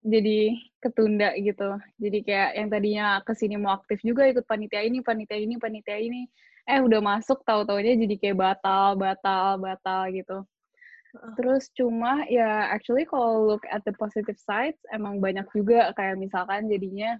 jadi 0.00 0.56
ketunda 0.80 1.36
gitu. 1.36 1.76
Jadi 2.00 2.18
kayak 2.24 2.50
yang 2.56 2.68
tadinya 2.72 3.06
ke 3.20 3.32
sini 3.36 3.60
mau 3.60 3.76
aktif 3.76 4.00
juga 4.00 4.24
ikut 4.28 4.48
panitia 4.48 4.80
ini, 4.80 5.04
panitia 5.04 5.36
ini, 5.36 5.60
panitia 5.60 5.96
ini. 6.00 6.24
Eh 6.64 6.80
udah 6.80 7.00
masuk 7.04 7.44
tahu-taunya 7.44 7.96
jadi 7.96 8.14
kayak 8.16 8.38
batal, 8.40 8.96
batal, 8.96 9.60
batal 9.60 10.08
gitu. 10.12 10.44
Terus 11.34 11.66
cuma 11.74 12.22
ya 12.30 12.70
actually 12.70 13.02
kalau 13.02 13.42
look 13.50 13.66
at 13.68 13.82
the 13.82 13.92
positive 13.98 14.38
sides 14.38 14.78
emang 14.94 15.18
banyak 15.18 15.44
juga 15.50 15.90
kayak 15.98 16.16
misalkan 16.22 16.70
jadinya 16.70 17.18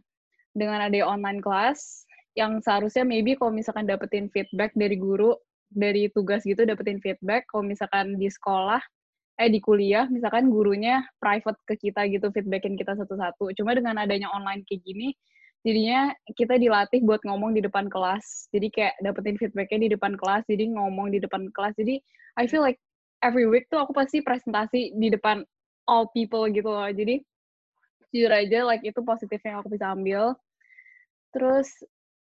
dengan 0.54 0.86
ada 0.86 0.98
online 1.02 1.42
class 1.42 2.06
yang 2.38 2.62
seharusnya 2.62 3.02
maybe 3.02 3.34
kalau 3.34 3.50
misalkan 3.50 3.90
dapetin 3.90 4.30
feedback 4.30 4.70
dari 4.78 4.94
guru 4.94 5.34
dari 5.74 6.06
tugas 6.14 6.46
gitu 6.46 6.62
dapetin 6.62 7.02
feedback 7.02 7.46
kalau 7.50 7.66
misalkan 7.66 8.14
di 8.14 8.30
sekolah 8.30 8.78
eh 9.40 9.48
di 9.48 9.56
kuliah 9.64 10.04
misalkan 10.12 10.52
gurunya 10.52 11.00
private 11.16 11.56
ke 11.64 11.88
kita 11.88 12.04
gitu 12.12 12.28
feedbackin 12.28 12.76
kita 12.76 12.92
satu-satu. 12.92 13.56
Cuma 13.56 13.72
dengan 13.72 13.96
adanya 13.96 14.28
online 14.36 14.62
kayak 14.68 14.84
gini 14.84 15.16
jadinya 15.64 16.12
kita 16.36 16.56
dilatih 16.56 17.00
buat 17.04 17.24
ngomong 17.24 17.56
di 17.56 17.64
depan 17.64 17.88
kelas. 17.88 18.52
Jadi 18.52 18.68
kayak 18.68 19.00
dapetin 19.00 19.40
feedbacknya 19.40 19.88
di 19.88 19.90
depan 19.96 20.12
kelas 20.20 20.44
jadi 20.44 20.64
ngomong 20.76 21.16
di 21.16 21.18
depan 21.24 21.48
kelas. 21.56 21.72
Jadi 21.80 22.04
I 22.36 22.44
feel 22.44 22.60
like 22.60 22.76
every 23.24 23.48
week 23.48 23.64
tuh 23.72 23.80
aku 23.80 23.96
pasti 23.96 24.20
presentasi 24.20 24.92
di 24.92 25.08
depan 25.08 25.40
all 25.88 26.12
people 26.12 26.44
gitu 26.52 26.68
loh. 26.68 26.88
Jadi 26.92 27.24
jujur 28.12 28.32
aja 28.32 28.68
like 28.68 28.84
itu 28.84 29.00
positif 29.00 29.40
yang 29.40 29.64
aku 29.64 29.72
bisa 29.72 29.96
ambil. 29.96 30.36
Terus 31.32 31.68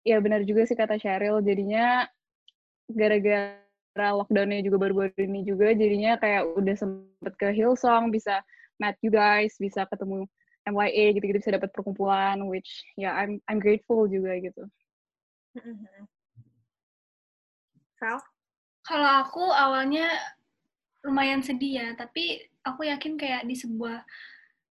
ya 0.05 0.21
benar 0.21 0.45
juga 0.45 0.69
sih 0.69 0.77
kata 0.77 1.01
Cheryl 1.01 1.41
jadinya 1.41 2.05
gara-gara 2.89 3.68
lockdownnya 3.97 4.61
juga 4.63 4.77
baru-baru 4.87 5.17
ini 5.17 5.43
juga 5.43 5.73
jadinya 5.73 6.15
kayak 6.19 6.55
udah 6.55 6.75
sempet 6.77 7.33
ke 7.35 7.47
Hillsong 7.51 8.13
bisa 8.13 8.41
meet 8.79 8.95
you 9.03 9.11
guys 9.11 9.57
bisa 9.59 9.83
ketemu 9.89 10.29
MYA 10.69 11.17
gitu-gitu 11.17 11.41
bisa 11.41 11.55
dapat 11.57 11.73
perkumpulan 11.73 12.39
which 12.45 12.85
ya 12.95 13.09
yeah, 13.09 13.13
I'm 13.17 13.41
I'm 13.49 13.59
grateful 13.59 14.05
juga 14.05 14.37
gitu. 14.39 14.63
Sal? 17.99 18.23
Kalau 18.87 19.09
aku 19.27 19.43
awalnya 19.43 20.07
lumayan 21.03 21.43
sedih 21.43 21.83
ya, 21.83 21.87
tapi 21.99 22.47
aku 22.63 22.87
yakin 22.87 23.19
kayak 23.19 23.43
di 23.43 23.55
sebuah 23.55 24.03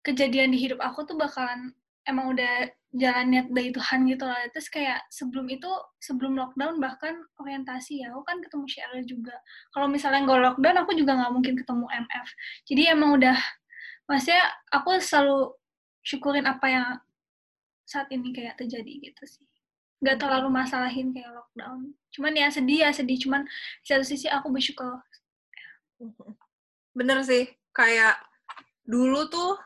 kejadian 0.05 0.53
di 0.53 0.61
hidup 0.61 0.77
aku 0.81 1.05
tuh 1.09 1.17
bakalan 1.17 1.73
emang 2.05 2.33
udah 2.33 2.69
jalan 2.95 3.25
niat 3.27 3.47
dari 3.51 3.69
Tuhan 3.75 4.07
gitu 4.07 4.23
lah. 4.23 4.39
Terus 4.55 4.67
kayak 4.71 5.03
sebelum 5.11 5.51
itu, 5.51 5.67
sebelum 5.99 6.39
lockdown 6.39 6.79
bahkan 6.79 7.19
orientasi 7.41 8.05
ya, 8.05 8.15
aku 8.15 8.23
kan 8.23 8.39
ketemu 8.39 8.65
Cheryl 8.71 9.03
juga. 9.03 9.35
Kalau 9.75 9.91
misalnya 9.91 10.23
nggak 10.23 10.41
lockdown, 10.41 10.77
aku 10.79 10.91
juga 10.95 11.11
nggak 11.19 11.31
mungkin 11.35 11.53
ketemu 11.59 11.85
MF. 12.07 12.27
Jadi 12.71 12.81
emang 12.87 13.09
udah, 13.19 13.37
maksudnya 14.07 14.43
aku 14.71 14.89
selalu 15.03 15.51
syukurin 16.05 16.47
apa 16.47 16.65
yang 16.69 16.87
saat 17.85 18.07
ini 18.09 18.31
kayak 18.31 18.55
terjadi 18.55 19.11
gitu 19.11 19.23
sih. 19.27 19.45
Gak 20.03 20.21
terlalu 20.21 20.53
masalahin 20.53 21.11
kayak 21.11 21.33
lockdown. 21.33 21.93
Cuman 22.13 22.33
ya 22.37 22.47
sedih 22.53 22.85
ya 22.87 22.89
sedih, 22.93 23.17
cuman 23.19 23.43
di 23.83 23.87
satu 23.89 24.05
sisi 24.05 24.29
aku 24.29 24.53
bersyukur. 24.53 25.01
Bener 26.95 27.19
sih, 27.25 27.49
kayak 27.73 28.21
dulu 28.85 29.25
tuh 29.27 29.57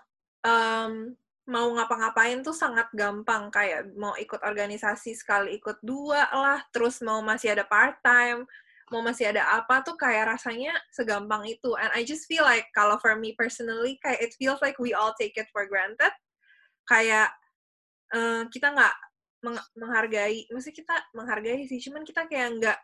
um, 0.47 1.13
mau 1.49 1.73
ngapa-ngapain 1.73 2.45
tuh 2.45 2.53
sangat 2.53 2.85
gampang 2.93 3.49
kayak 3.49 3.89
mau 3.97 4.13
ikut 4.15 4.39
organisasi 4.45 5.17
sekali 5.17 5.57
ikut 5.57 5.81
dua 5.81 6.29
lah 6.29 6.61
terus 6.69 7.01
mau 7.01 7.25
masih 7.25 7.57
ada 7.57 7.65
part 7.65 7.97
time 8.05 8.45
mau 8.89 9.05
masih 9.05 9.29
ada 9.29 9.45
apa 9.53 9.85
tuh 9.85 9.95
kayak 9.95 10.35
rasanya 10.35 10.73
segampang 10.89 11.45
itu. 11.45 11.77
And 11.77 11.93
I 11.93 12.01
just 12.01 12.25
feel 12.25 12.41
like 12.41 12.67
kalau 12.73 12.97
for 12.97 13.13
me 13.15 13.37
personally 13.37 14.01
kayak 14.01 14.19
it 14.19 14.33
feels 14.35 14.59
like 14.65 14.81
we 14.81 14.97
all 14.97 15.13
take 15.15 15.37
it 15.37 15.47
for 15.53 15.69
granted. 15.69 16.11
Kayak 16.89 17.29
uh, 18.13 18.49
kita 18.49 18.73
nggak 18.73 18.95
meng 19.45 19.55
menghargai 19.77 20.49
mesti 20.51 20.75
kita 20.75 20.99
menghargai 21.15 21.63
sih 21.63 21.79
cuman 21.79 22.03
kita 22.03 22.27
kayak 22.27 22.59
nggak 22.59 22.79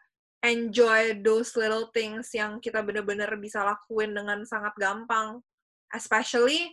enjoy 0.46 1.12
those 1.20 1.52
little 1.60 1.92
things 1.92 2.32
yang 2.32 2.62
kita 2.64 2.80
bener-bener 2.86 3.28
bisa 3.42 3.66
lakuin 3.66 4.14
dengan 4.14 4.46
sangat 4.46 4.78
gampang. 4.78 5.42
Especially 5.90 6.70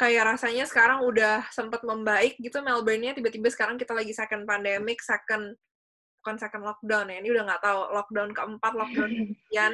kayak 0.00 0.32
rasanya 0.32 0.64
sekarang 0.64 1.04
udah 1.04 1.44
sempat 1.52 1.84
membaik 1.84 2.40
gitu 2.40 2.64
Melbourne-nya 2.64 3.12
tiba-tiba 3.12 3.52
sekarang 3.52 3.76
kita 3.76 3.92
lagi 3.92 4.16
second 4.16 4.48
pandemic, 4.48 5.04
second 5.04 5.52
bukan 6.24 6.36
second 6.40 6.64
lockdown 6.64 7.12
ya, 7.12 7.20
ini 7.20 7.28
udah 7.28 7.44
nggak 7.44 7.60
tahu 7.60 7.80
lockdown 7.92 8.30
keempat, 8.32 8.72
lockdown 8.72 9.10
kemudian. 9.12 9.72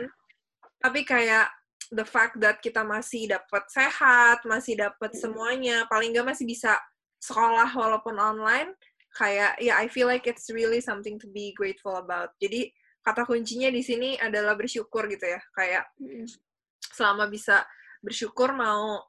Tapi 0.83 1.01
kayak 1.07 1.47
the 1.95 2.03
fact 2.03 2.43
that 2.43 2.59
kita 2.59 2.83
masih 2.83 3.31
dapat 3.31 3.71
sehat, 3.71 4.43
masih 4.43 4.75
dapat 4.75 5.15
semuanya, 5.15 5.87
paling 5.87 6.11
nggak 6.11 6.35
masih 6.35 6.43
bisa 6.43 6.75
sekolah 7.23 7.71
walaupun 7.79 8.19
online, 8.19 8.75
kayak 9.15 9.55
ya 9.63 9.75
yeah, 9.75 9.77
I 9.79 9.87
feel 9.87 10.11
like 10.11 10.27
it's 10.27 10.51
really 10.51 10.83
something 10.83 11.23
to 11.23 11.31
be 11.31 11.55
grateful 11.55 12.03
about. 12.03 12.35
Jadi 12.43 12.75
kata 13.07 13.23
kuncinya 13.23 13.71
di 13.71 13.83
sini 13.83 14.19
adalah 14.19 14.59
bersyukur 14.59 15.07
gitu 15.07 15.23
ya, 15.23 15.39
kayak 15.55 15.87
selama 16.95 17.31
bisa 17.31 17.63
bersyukur 18.03 18.51
mau 18.55 19.07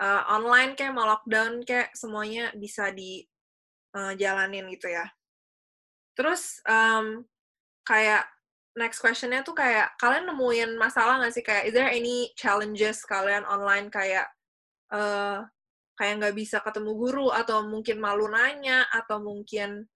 uh, 0.00 0.22
online 0.32 0.76
kayak 0.76 0.94
mau 0.94 1.08
lockdown 1.08 1.64
kayak 1.64 1.92
semuanya 1.96 2.52
bisa 2.56 2.92
dijalanin 2.92 4.66
uh, 4.68 4.72
gitu 4.72 4.88
ya. 4.92 5.06
Terus 6.16 6.64
um, 6.64 7.24
kayak 7.84 8.24
next 8.76 9.00
questionnya 9.00 9.40
tuh 9.40 9.56
kayak 9.56 9.96
kalian 9.96 10.28
nemuin 10.28 10.76
masalah 10.76 11.16
nggak 11.20 11.32
sih 11.32 11.44
kayak 11.44 11.64
is 11.64 11.72
there 11.72 11.88
any 11.88 12.32
challenges 12.36 13.00
kalian 13.08 13.44
online 13.48 13.88
kayak 13.88 14.28
uh, 14.92 15.40
kayak 15.96 16.20
nggak 16.20 16.36
bisa 16.36 16.60
ketemu 16.60 16.92
guru 16.92 17.32
atau 17.32 17.64
mungkin 17.64 17.96
malu 17.96 18.28
nanya 18.28 18.84
atau 18.92 19.16
mungkin 19.16 19.88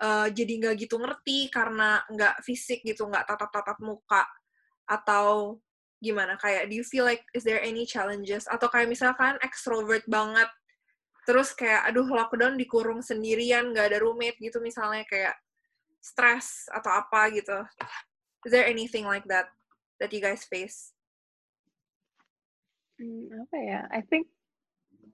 uh, 0.00 0.32
jadi 0.32 0.52
nggak 0.64 0.76
gitu 0.80 0.96
ngerti 0.96 1.52
karena 1.52 2.00
nggak 2.08 2.40
fisik 2.40 2.80
gitu 2.88 3.04
nggak 3.04 3.28
tatap 3.28 3.52
tatap 3.52 3.78
muka 3.84 4.24
atau 4.88 5.60
gimana? 6.02 6.34
Kayak 6.36 6.66
do 6.68 6.74
you 6.74 6.82
feel 6.82 7.06
like 7.06 7.22
is 7.32 7.46
there 7.46 7.62
any 7.62 7.86
challenges? 7.86 8.50
Atau 8.50 8.66
kayak 8.66 8.90
misalkan 8.90 9.38
extrovert 9.40 10.02
banget 10.10 10.50
terus 11.22 11.54
kayak 11.54 11.86
aduh 11.86 12.10
lockdown 12.10 12.58
dikurung 12.58 12.98
sendirian 12.98 13.70
nggak 13.70 13.94
ada 13.94 14.02
roommate 14.02 14.42
gitu 14.42 14.58
misalnya 14.58 15.06
kayak 15.06 15.38
stress 16.02 16.66
atau 16.74 16.90
apa 16.90 17.30
gitu. 17.30 17.62
Is 18.42 18.50
there 18.50 18.66
anything 18.66 19.06
like 19.06 19.22
that 19.30 19.46
that 20.02 20.10
you 20.10 20.18
guys 20.18 20.42
face? 20.42 20.90
Hmm, 22.98 23.30
apa 23.46 23.56
ya? 23.62 23.80
I 23.94 24.02
think 24.02 24.26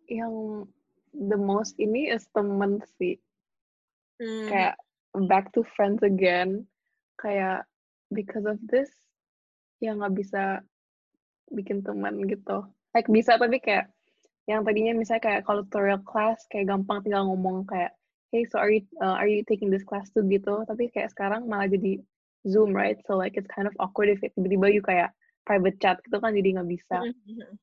yang 0.09 0.65
the 1.13 1.37
most 1.37 1.77
ini 1.77 2.09
is 2.09 2.25
temen 2.33 2.81
sih. 2.97 3.21
Hmm. 4.19 4.51
kayak 4.51 4.75
back 5.31 5.53
to 5.55 5.63
friends 5.77 6.01
again. 6.01 6.65
Kayak 7.21 7.69
because 8.11 8.49
of 8.49 8.57
this 8.67 8.91
ya 9.79 9.95
nggak 9.95 10.17
bisa 10.17 10.65
bikin 11.53 11.85
teman 11.85 12.21
gitu. 12.27 12.65
Like 12.93 13.09
bisa 13.09 13.37
tapi 13.37 13.61
kayak 13.61 13.93
yang 14.49 14.65
tadinya 14.65 14.97
misalnya 14.97 15.23
kayak 15.25 15.41
kalau 15.45 15.61
tutorial 15.69 16.01
class 16.05 16.41
kayak 16.49 16.73
gampang 16.73 17.05
tinggal 17.05 17.29
ngomong 17.29 17.69
kayak 17.69 17.93
hey 18.33 18.49
so 18.49 18.57
are 18.57 18.73
you 18.73 18.85
uh, 19.05 19.17
are 19.17 19.29
you 19.29 19.45
taking 19.45 19.69
this 19.69 19.85
class 19.85 20.09
too? 20.13 20.25
gitu. 20.25 20.65
Tapi 20.65 20.89
kayak 20.93 21.13
sekarang 21.13 21.45
malah 21.49 21.69
jadi 21.69 22.01
zoom 22.49 22.73
right? 22.73 22.97
So 23.05 23.17
like 23.17 23.37
it's 23.37 23.51
kind 23.53 23.69
of 23.69 23.77
awkward 23.77 24.09
if 24.09 24.21
tiba-tiba 24.25 24.73
you 24.73 24.81
kayak 24.81 25.13
private 25.49 25.81
chat 25.81 25.97
gitu 26.05 26.21
kan 26.21 26.37
jadi 26.37 26.61
nggak 26.61 26.69
bisa. 26.69 27.09
Mm-hmm. 27.09 27.57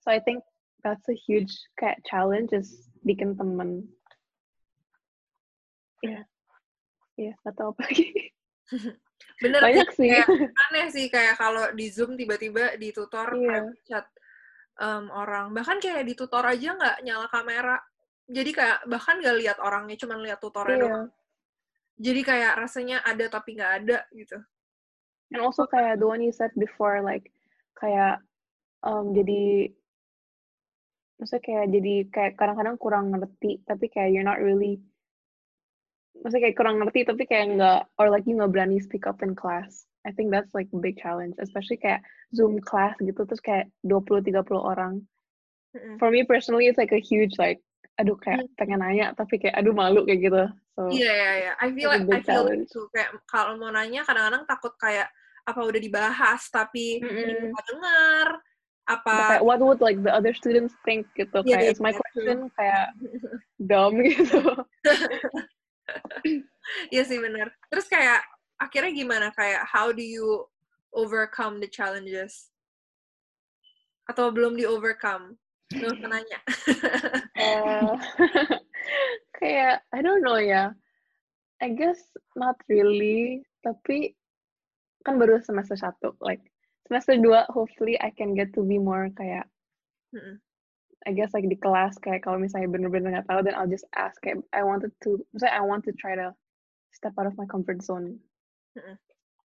so 0.00 0.08
I 0.10 0.20
think 0.20 0.44
that's 0.84 1.08
a 1.08 1.16
huge 1.16 1.52
kayak 1.76 2.00
challenge 2.08 2.52
is 2.52 2.88
bikin 3.04 3.36
temen 3.36 3.84
ya 6.00 6.08
yeah. 6.08 6.22
ya 7.16 7.24
yeah, 7.32 7.36
atau 7.44 7.76
apa 7.76 7.84
lagi 7.84 8.08
bener 9.40 9.60
banyak 9.60 9.88
sih. 9.96 10.08
kayak, 10.12 10.28
aneh 10.68 10.86
sih 10.92 11.06
kayak 11.08 11.36
kalau 11.40 11.64
di 11.72 11.88
zoom 11.88 12.14
tiba-tiba 12.14 12.76
di 12.76 12.92
tutor 12.92 13.32
yeah. 13.40 13.66
chat 13.88 14.06
um, 14.78 15.08
orang. 15.10 15.50
Bahkan 15.56 15.80
kayak 15.80 16.04
di 16.04 16.14
tutor 16.14 16.44
aja 16.44 16.76
nggak 16.76 16.96
nyala 17.02 17.26
kamera. 17.32 17.80
Jadi 18.30 18.50
kayak 18.54 18.86
bahkan 18.86 19.18
nggak 19.18 19.36
lihat 19.40 19.58
orangnya 19.58 19.96
cuma 19.98 20.20
lihat 20.20 20.38
tutornya 20.38 20.76
yeah. 20.76 20.84
doang. 20.84 21.08
Jadi 22.00 22.20
kayak 22.24 22.52
rasanya 22.56 22.96
ada 23.04 23.24
tapi 23.28 23.56
nggak 23.56 23.72
ada 23.84 23.98
gitu. 24.12 24.38
And 25.30 25.40
also 25.40 25.64
kayak 25.64 26.02
the 26.02 26.06
one 26.06 26.20
you 26.20 26.32
said 26.34 26.50
before 26.58 27.00
like 27.00 27.30
kayak 27.78 28.20
um, 28.84 29.12
jadi 29.16 29.72
maksudnya 31.20 31.44
kayak 31.44 31.66
jadi 31.68 31.94
kayak 32.08 32.32
kadang-kadang 32.40 32.76
kurang 32.80 33.12
ngerti 33.12 33.60
tapi 33.68 33.92
kayak 33.92 34.10
you're 34.10 34.26
not 34.26 34.40
really 34.40 34.80
maksudnya 36.18 36.50
kayak 36.50 36.58
kurang 36.58 36.76
ngerti 36.82 37.00
tapi 37.06 37.22
kayak 37.24 37.46
nggak 37.56 37.80
or 37.96 38.10
like 38.10 38.26
you 38.26 38.34
nggak 38.34 38.50
berani 38.50 38.82
speak 38.82 39.06
up 39.06 39.22
in 39.22 39.32
class 39.32 39.86
I 40.02 40.10
think 40.16 40.32
that's 40.34 40.52
like 40.56 40.68
a 40.74 40.80
big 40.80 40.98
challenge 40.98 41.38
especially 41.38 41.78
kayak 41.78 42.02
Zoom 42.34 42.58
class 42.58 42.98
gitu 42.98 43.22
terus 43.22 43.42
kayak 43.42 43.70
20-30 43.86 44.50
orang 44.56 45.04
for 46.02 46.10
me 46.10 46.26
personally 46.26 46.66
it's 46.66 46.78
like 46.78 46.90
a 46.90 47.00
huge 47.00 47.38
like 47.38 47.62
aduh 48.00 48.16
kayak 48.16 48.48
mm. 48.48 48.52
pengen 48.56 48.80
nanya 48.80 49.12
tapi 49.12 49.36
kayak 49.36 49.54
aduh 49.60 49.76
malu 49.76 50.02
kayak 50.08 50.20
gitu 50.24 50.44
so 50.72 50.88
iya 50.88 51.04
yeah, 51.04 51.14
iya 51.14 51.20
yeah, 51.20 51.34
yeah. 51.36 51.54
I 51.60 51.68
feel 51.76 51.88
like 51.92 52.04
I 52.08 52.20
feel 52.24 52.48
challenge. 52.48 52.66
gitu 52.72 52.80
kayak 52.96 53.10
kalau 53.28 53.60
mau 53.60 53.68
nanya 53.68 54.02
kadang-kadang 54.08 54.48
takut 54.48 54.72
kayak 54.80 55.12
apa 55.44 55.60
udah 55.60 55.80
dibahas 55.80 56.42
tapi 56.48 57.00
mm-hmm. 57.00 57.52
nggak 57.52 57.66
dengar 57.68 58.26
apa 58.88 59.14
kayak, 59.36 59.44
what 59.44 59.60
would 59.60 59.78
like 59.84 60.00
the 60.02 60.10
other 60.10 60.34
students 60.34 60.74
think 60.82 61.06
gitu 61.14 61.44
yeah, 61.44 61.60
kayak 61.60 61.62
yeah, 61.62 61.70
it's 61.70 61.82
my 61.82 61.92
yeah, 61.92 62.00
question 62.00 62.36
true. 62.48 62.54
kayak 62.56 62.86
dumb 63.70 63.94
gitu 64.08 64.40
Iya 66.90 67.02
sih 67.06 67.18
benar. 67.22 67.54
Terus 67.70 67.86
kayak 67.86 68.22
akhirnya 68.58 68.92
gimana 68.92 69.26
kayak 69.32 69.62
how 69.66 69.94
do 69.94 70.02
you 70.02 70.46
overcome 70.90 71.62
the 71.62 71.70
challenges? 71.70 72.50
Atau 74.10 74.34
belum 74.34 74.58
di 74.58 74.66
overcome? 74.66 75.38
Belum 75.70 76.02
nanya. 76.02 76.38
uh, 77.38 77.94
kayak 79.38 79.86
I 79.94 79.98
don't 80.02 80.22
know 80.26 80.38
ya. 80.38 80.74
I 81.60 81.76
guess 81.76 82.00
not 82.34 82.56
really, 82.72 83.44
tapi 83.62 84.16
kan 85.06 85.20
baru 85.20 85.38
semester 85.44 85.78
satu. 85.78 86.16
Like 86.18 86.42
semester 86.90 87.14
dua, 87.20 87.46
hopefully 87.52 87.94
I 88.02 88.10
can 88.10 88.34
get 88.34 88.50
to 88.58 88.66
be 88.66 88.82
more 88.82 89.12
kayak 89.14 89.46
mm 90.10 90.18
-mm. 90.18 90.34
I 91.08 91.16
guess 91.16 91.32
like 91.32 91.48
di 91.48 91.56
kelas 91.56 91.96
kayak 92.02 92.28
kalau 92.28 92.36
misalnya 92.36 92.68
bener-bener 92.68 93.08
nggak 93.16 93.28
tahu 93.30 93.40
then 93.40 93.56
I'll 93.56 93.70
just 93.70 93.88
ask 93.96 94.20
kayak 94.20 94.44
I 94.52 94.60
wanted 94.60 94.92
to 95.06 95.24
misalnya 95.32 95.56
I 95.56 95.64
want 95.64 95.88
to 95.88 95.96
try 95.96 96.12
to 96.12 96.36
step 96.92 97.14
out 97.18 97.26
of 97.26 97.38
my 97.38 97.46
comfort 97.46 97.82
zone 97.82 98.18
mm-hmm. 98.76 98.94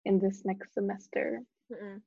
in 0.05 0.19
this 0.19 0.43
next 0.45 0.73
semester. 0.73 1.43
Mm-hmm. 1.71 2.03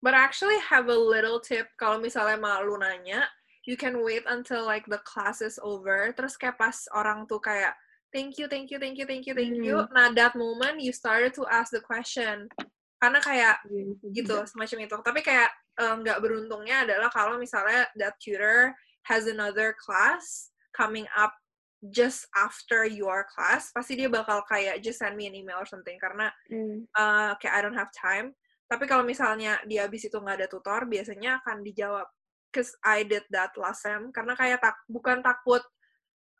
But 0.00 0.14
I 0.16 0.24
actually 0.24 0.58
have 0.64 0.88
a 0.88 0.96
little 0.96 1.40
tip 1.40 1.68
kalau 1.76 2.00
misalnya 2.00 2.40
malu 2.40 2.80
nanya, 2.80 3.28
you 3.68 3.76
can 3.76 4.00
wait 4.00 4.24
until 4.24 4.64
like 4.64 4.88
the 4.88 5.00
class 5.04 5.44
is 5.44 5.60
over. 5.60 6.12
Terus 6.16 6.40
kayak 6.40 6.56
pas 6.56 6.88
orang 6.96 7.28
tuh 7.28 7.36
kayak 7.36 7.76
thank 8.08 8.40
you, 8.40 8.48
thank 8.48 8.72
you, 8.72 8.80
thank 8.80 8.96
you, 8.96 9.04
thank 9.04 9.28
you, 9.28 9.36
thank 9.36 9.60
you. 9.60 9.76
Mm. 9.84 9.92
Nah 9.92 10.08
that 10.16 10.32
moment 10.32 10.80
you 10.80 10.90
started 10.96 11.36
to 11.36 11.44
ask 11.52 11.68
the 11.68 11.84
question. 11.84 12.48
Karena 13.00 13.20
kayak 13.20 13.60
yeah, 13.68 13.92
gitu 14.12 14.44
semacam 14.48 14.88
itu. 14.88 14.96
Tapi 15.04 15.20
kayak 15.20 15.52
nggak 15.80 16.18
um, 16.20 16.22
beruntungnya 16.24 16.84
adalah 16.88 17.08
kalau 17.12 17.36
misalnya 17.36 17.88
that 17.96 18.16
tutor 18.20 18.72
has 19.08 19.24
another 19.28 19.72
class 19.76 20.52
coming 20.76 21.08
up 21.16 21.32
just 21.88 22.28
after 22.36 22.84
your 22.84 23.24
class, 23.32 23.72
pasti 23.72 23.96
dia 23.96 24.12
bakal 24.12 24.44
kayak 24.44 24.84
just 24.84 25.00
send 25.00 25.16
me 25.16 25.24
an 25.24 25.36
email 25.36 25.56
or 25.56 25.68
something 25.68 25.96
karena 25.96 26.28
mm. 26.52 26.84
uh, 26.92 27.32
kayak 27.40 27.54
I 27.56 27.60
don't 27.64 27.76
have 27.76 27.88
time. 27.96 28.36
Tapi 28.68 28.84
kalau 28.84 29.02
misalnya 29.02 29.58
dia 29.64 29.88
habis 29.88 30.04
itu 30.04 30.14
nggak 30.14 30.44
ada 30.44 30.48
tutor, 30.48 30.84
biasanya 30.84 31.40
akan 31.40 31.64
dijawab. 31.64 32.06
Cause 32.50 32.74
I 32.82 33.06
did 33.06 33.24
that 33.30 33.54
last 33.54 33.86
time 33.86 34.10
karena 34.10 34.34
kayak 34.34 34.58
tak 34.58 34.74
bukan 34.90 35.22
takut 35.22 35.62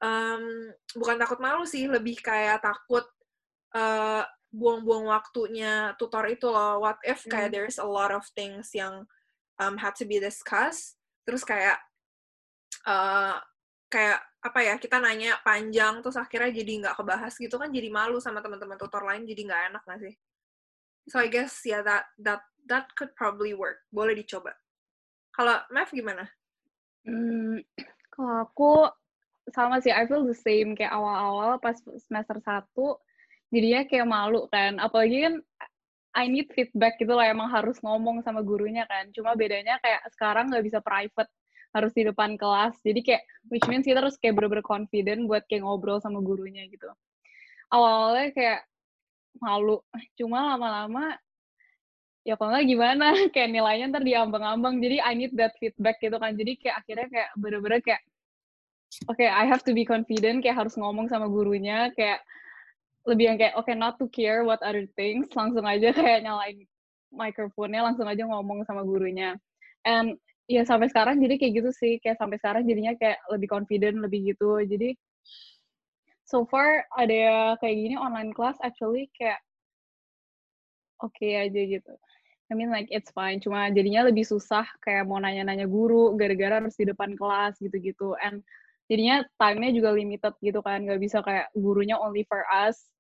um, 0.03 0.75
bukan 0.99 1.17
takut 1.17 1.39
malu 1.39 1.63
sih, 1.65 1.87
lebih 1.87 2.19
kayak 2.19 2.61
takut 2.61 3.07
uh, 3.79 4.27
buang-buang 4.51 5.07
waktunya 5.07 5.95
tutor 5.97 6.27
itu 6.27 6.51
loh. 6.51 6.83
What 6.83 6.99
if 7.07 7.23
kayak 7.31 7.51
mm. 7.51 7.55
there's 7.55 7.79
a 7.79 7.87
lot 7.87 8.11
of 8.11 8.27
things 8.35 8.75
yang 8.75 9.07
um, 9.61 9.77
had 9.77 9.95
to 10.01 10.05
be 10.05 10.17
discussed 10.19 11.01
terus 11.29 11.45
kayak 11.45 11.79
uh, 12.89 13.37
kayak 13.91 14.23
apa 14.41 14.61
ya 14.65 14.75
kita 14.81 14.97
nanya 15.03 15.37
panjang 15.45 16.01
terus 16.01 16.17
akhirnya 16.17 16.49
jadi 16.55 16.73
nggak 16.87 16.97
kebahas 16.97 17.35
gitu 17.37 17.61
kan 17.61 17.69
jadi 17.69 17.93
malu 17.93 18.23
sama 18.23 18.41
teman-teman 18.41 18.81
tutor 18.81 19.05
lain 19.05 19.29
jadi 19.29 19.43
nggak 19.45 19.63
enak 19.75 19.83
nggak 19.85 20.01
sih? 20.09 20.15
So 21.11 21.19
I 21.19 21.29
guess 21.29 21.61
ya 21.67 21.81
yeah, 21.81 21.81
that 21.85 22.05
that 22.23 22.43
that 22.71 22.87
could 22.95 23.13
probably 23.19 23.53
work. 23.53 23.83
Boleh 23.91 24.15
dicoba. 24.15 24.55
Kalau 25.35 25.59
Mav 25.75 25.91
gimana? 25.91 26.25
Hmm, 27.03 27.61
kalau 28.15 28.47
aku 28.47 28.73
sama 29.51 29.83
sih 29.83 29.91
I 29.91 30.07
feel 30.07 30.23
the 30.23 30.39
same. 30.39 30.79
Kayak 30.79 30.95
awal-awal 30.95 31.59
pas 31.59 31.77
semester 32.07 32.39
satu 32.41 32.97
jadinya 33.51 33.83
kayak 33.85 34.07
malu 34.07 34.47
kan. 34.49 34.79
Apalagi 34.79 35.19
kan 35.27 35.35
I 36.11 36.27
need 36.27 36.51
feedback 36.55 36.99
gitu 36.99 37.15
lah 37.15 37.31
emang 37.31 37.51
harus 37.51 37.79
ngomong 37.83 38.23
sama 38.23 38.41
gurunya 38.47 38.87
kan. 38.87 39.11
Cuma 39.11 39.35
bedanya 39.35 39.83
kayak 39.83 40.07
sekarang 40.15 40.49
nggak 40.51 40.65
bisa 40.65 40.79
private 40.79 41.31
harus 41.71 41.93
di 41.95 42.03
depan 42.07 42.35
kelas. 42.35 42.79
Jadi 42.83 43.01
kayak 43.03 43.23
which 43.51 43.65
means 43.71 43.87
kita 43.87 44.03
harus 44.03 44.19
kayak 44.19 44.35
bener-bener 44.39 44.67
confident 44.67 45.27
buat 45.27 45.47
kayak 45.47 45.63
ngobrol 45.63 46.03
sama 46.03 46.19
gurunya 46.19 46.67
gitu. 46.67 46.91
Awalnya 47.71 48.35
kayak 48.35 48.61
malu. 49.39 49.79
Cuma 50.19 50.55
lama-lama 50.55 51.15
ya 52.27 52.35
kalau 52.37 52.53
nggak 52.53 52.67
gimana? 52.69 53.07
Kayak 53.35 53.51
nilainya 53.55 53.87
ntar 53.95 54.05
diambang-ambang. 54.05 54.83
Jadi 54.83 54.97
I 55.01 55.13
need 55.17 55.33
that 55.39 55.55
feedback 55.57 56.03
gitu 56.03 56.19
kan. 56.19 56.37
Jadi 56.37 56.59
kayak 56.59 56.85
akhirnya 56.85 57.07
kayak 57.09 57.31
bener-bener 57.39 57.81
kayak 57.81 58.03
oke 59.09 59.17
okay, 59.17 59.31
I 59.31 59.47
have 59.47 59.63
to 59.65 59.73
be 59.73 59.87
confident. 59.87 60.43
Kayak 60.45 60.67
harus 60.67 60.75
ngomong 60.77 61.09
sama 61.09 61.31
gurunya. 61.31 61.89
Kayak 61.95 62.21
lebih 63.09 63.25
yang 63.33 63.39
kayak 63.41 63.55
oke 63.57 63.65
okay, 63.65 63.79
not 63.79 63.97
to 63.97 64.11
care 64.11 64.45
what 64.45 64.61
other 64.61 64.85
things. 64.99 65.31
Langsung 65.33 65.65
aja 65.65 65.95
kayak 65.95 66.27
nyalain 66.27 66.67
microphone-nya 67.11 67.83
langsung 67.83 68.07
aja 68.07 68.23
ngomong 68.27 68.63
sama 68.67 68.87
gurunya. 68.87 69.35
And 69.83 70.21
ya 70.51 70.67
sampai 70.67 70.91
sekarang 70.91 71.23
jadi 71.23 71.39
kayak 71.39 71.53
gitu 71.63 71.71
sih. 71.71 72.03
Kayak 72.03 72.19
sampai 72.19 72.37
sekarang 72.43 72.67
jadinya 72.67 72.93
kayak 72.99 73.23
lebih 73.31 73.47
confident 73.47 74.03
lebih 74.03 74.35
gitu. 74.35 74.59
Jadi 74.67 74.99
so 76.27 76.43
far 76.51 76.91
ada 76.99 77.55
kayak 77.63 77.77
gini 77.79 77.95
online 77.95 78.35
class 78.35 78.59
actually 78.59 79.07
kayak 79.15 79.39
oke 80.99 81.15
okay 81.15 81.39
aja 81.47 81.63
gitu. 81.79 81.95
I 82.51 82.59
mean 82.59 82.75
like 82.75 82.91
it's 82.91 83.15
fine. 83.15 83.39
Cuma 83.39 83.71
jadinya 83.71 84.11
lebih 84.11 84.27
susah 84.27 84.67
kayak 84.83 85.07
mau 85.07 85.23
nanya-nanya 85.23 85.71
guru 85.71 86.19
gara-gara 86.19 86.59
harus 86.59 86.75
di 86.75 86.83
depan 86.83 87.15
kelas 87.15 87.55
gitu-gitu. 87.63 88.19
And 88.19 88.43
jadinya 88.91 89.23
time-nya 89.39 89.71
juga 89.71 89.95
limited 89.95 90.35
gitu 90.43 90.59
kan. 90.67 90.83
Nggak 90.83 90.99
bisa 90.99 91.23
kayak 91.23 91.47
gurunya 91.55 91.95
only 91.95 92.27
for 92.27 92.43
us 92.51 92.91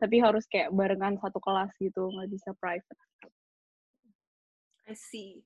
tapi 0.00 0.18
harus 0.20 0.48
kayak 0.48 0.72
barengan 0.72 1.20
satu 1.20 1.36
kelas 1.36 1.68
gitu. 1.76 2.08
Nggak 2.16 2.32
bisa 2.32 2.50
private. 2.56 3.00
I 4.88 4.96
see. 4.96 5.44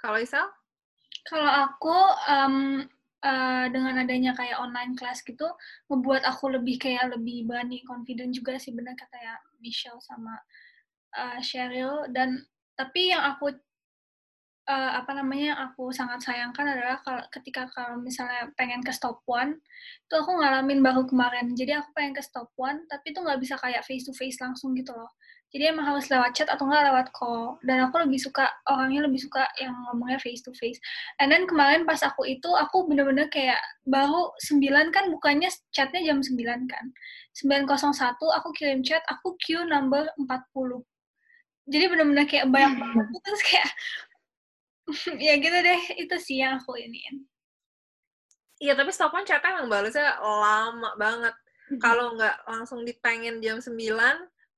Kalau 0.00 0.20
Isal 0.20 0.48
kalau 1.24 1.48
aku 1.48 1.96
um, 2.28 2.56
uh, 3.24 3.66
dengan 3.72 4.04
adanya 4.04 4.36
kayak 4.36 4.60
online 4.60 4.92
class 4.94 5.24
gitu 5.24 5.48
membuat 5.88 6.22
aku 6.28 6.52
lebih 6.52 6.76
kayak 6.76 7.16
lebih 7.16 7.48
berani 7.48 7.80
confident 7.88 8.36
juga 8.36 8.60
sih 8.60 8.76
benar 8.76 8.92
kata 8.94 9.16
ya 9.16 9.34
Michelle 9.64 10.00
sama 10.04 10.36
uh, 11.16 11.40
Cheryl 11.40 12.12
dan 12.12 12.44
tapi 12.76 13.14
yang 13.14 13.24
aku 13.24 13.54
uh, 14.68 14.92
apa 15.00 15.12
namanya 15.16 15.56
aku 15.70 15.92
sangat 15.92 16.24
sayangkan 16.24 16.76
adalah 16.76 17.00
kalau 17.00 17.22
ketika 17.32 17.68
kalau 17.72 18.00
misalnya 18.00 18.50
pengen 18.58 18.80
ke 18.84 18.92
stop 18.92 19.20
one 19.24 19.60
itu 20.04 20.14
aku 20.16 20.30
ngalamin 20.40 20.80
baru 20.80 21.04
kemarin. 21.06 21.52
Jadi 21.54 21.76
aku 21.76 21.92
pengen 21.96 22.16
ke 22.16 22.22
stop 22.24 22.50
one 22.56 22.84
tapi 22.88 23.12
itu 23.12 23.18
nggak 23.20 23.40
bisa 23.40 23.54
kayak 23.60 23.84
face 23.86 24.04
to 24.08 24.12
face 24.16 24.40
langsung 24.40 24.72
gitu 24.76 24.92
loh 24.92 25.12
jadi 25.54 25.70
emang 25.70 25.86
harus 25.86 26.10
lewat 26.10 26.34
chat 26.34 26.50
atau 26.50 26.66
nggak 26.66 26.90
lewat 26.90 27.06
call. 27.14 27.62
Dan 27.62 27.86
aku 27.86 28.02
lebih 28.02 28.18
suka 28.18 28.50
orangnya 28.66 29.06
lebih 29.06 29.22
suka 29.22 29.46
yang 29.62 29.70
ngomongnya 29.86 30.18
face 30.18 30.42
to 30.42 30.50
face 30.58 30.82
and 31.22 31.30
then 31.30 31.46
kemarin 31.46 31.86
pas 31.86 32.02
aku 32.02 32.26
itu 32.26 32.50
aku 32.50 32.90
bener-bener 32.90 33.30
kayak 33.30 33.62
baru 33.86 34.34
9 34.42 34.90
kan 34.90 35.14
bukannya 35.14 35.46
chatnya 35.70 36.02
jam 36.02 36.18
9 36.18 36.42
kan. 36.66 36.84
9.01 37.38 37.70
aku 38.18 38.48
kirim 38.58 38.82
chat 38.82 39.06
aku 39.06 39.38
queue 39.38 39.62
number 39.62 40.10
40 40.18 40.82
jadi 41.70 41.84
bener-bener 41.88 42.26
kayak 42.28 42.50
banyak 42.50 42.74
banget. 42.74 43.06
Terus 43.24 43.42
kayak 43.46 43.70
ya 45.24 45.34
gitu 45.38 45.54
deh 45.54 45.82
itu 46.02 46.16
sih 46.18 46.42
yang 46.42 46.58
aku 46.58 46.74
iniin. 46.76 47.24
Iya 48.58 48.74
tapi 48.74 48.90
stopan 48.90 49.22
chatnya 49.22 49.54
emang 49.54 49.70
balasnya 49.70 50.18
lama 50.18 50.98
banget. 50.98 51.34
Kalau 51.78 52.18
nggak 52.18 52.42
langsung 52.44 52.82
dipengen 52.82 53.38
jam 53.38 53.62
9 53.62 53.78